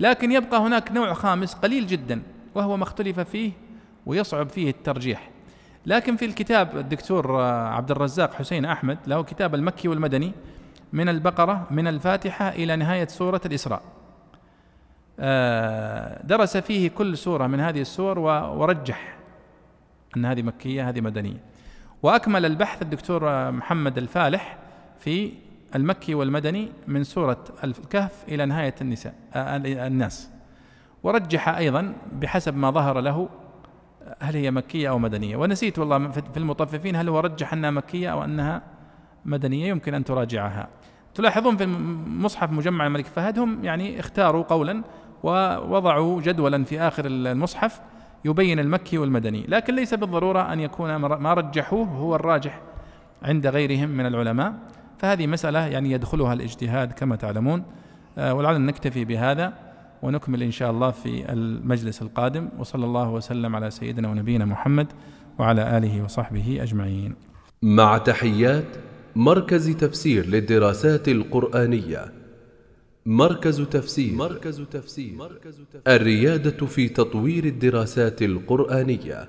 [0.00, 2.22] لكن يبقى هناك نوع خامس قليل جدا
[2.54, 3.52] وهو ما اختلف فيه
[4.06, 5.30] ويصعب فيه الترجيح.
[5.86, 10.32] لكن في الكتاب الدكتور عبد الرزاق حسين أحمد له كتاب المكي والمدني
[10.92, 13.82] من البقرة من الفاتحة إلى نهاية سورة الإسراء.
[15.20, 19.16] آه، درس فيه كل سورة من هذه السور ورجح
[20.16, 21.40] أن هذه مكية هذه مدنية.
[22.02, 24.58] وأكمل البحث الدكتور محمد الفالح
[24.98, 25.32] في
[25.74, 29.56] المكي والمدني من سورة الكهف إلى نهاية النساء آه،
[29.86, 30.30] الناس.
[31.02, 33.28] ورجح أيضا بحسب ما ظهر له
[34.20, 35.36] هل هي مكية أو مدنية.
[35.36, 38.62] ونسيت والله في المطففين هل هو رجح أنها مكية أو أنها
[39.24, 40.68] مدنية يمكن أن تراجعها.
[41.14, 41.66] تلاحظون في
[42.06, 44.82] مصحف مجمع الملك فهد هم يعني اختاروا قولا
[45.22, 47.80] ووضعوا جدولا في آخر المصحف
[48.24, 49.44] يبين المكي والمدني.
[49.48, 52.60] لكن ليس بالضرورة أن يكون ما رجحوه هو الراجح
[53.22, 54.54] عند غيرهم من العلماء.
[54.98, 57.64] فهذه مسألة يعني يدخلها الاجتهاد كما تعلمون.
[58.18, 59.52] آه، ولعلنا نكتفي بهذا
[60.02, 62.48] ونكمل إن شاء الله في المجلس القادم.
[62.58, 64.86] وصلى الله وسلم على سيدنا ونبينا محمد
[65.38, 67.14] وعلى آله وصحبه أجمعين.
[67.62, 68.64] مع تحيات
[69.16, 72.12] مركز تفسير للدراسات القرآنية.
[73.06, 74.14] مركز تفسير.
[74.14, 75.14] مركز تفسير.
[75.88, 79.28] الريادة في تطوير الدراسات القرآنية.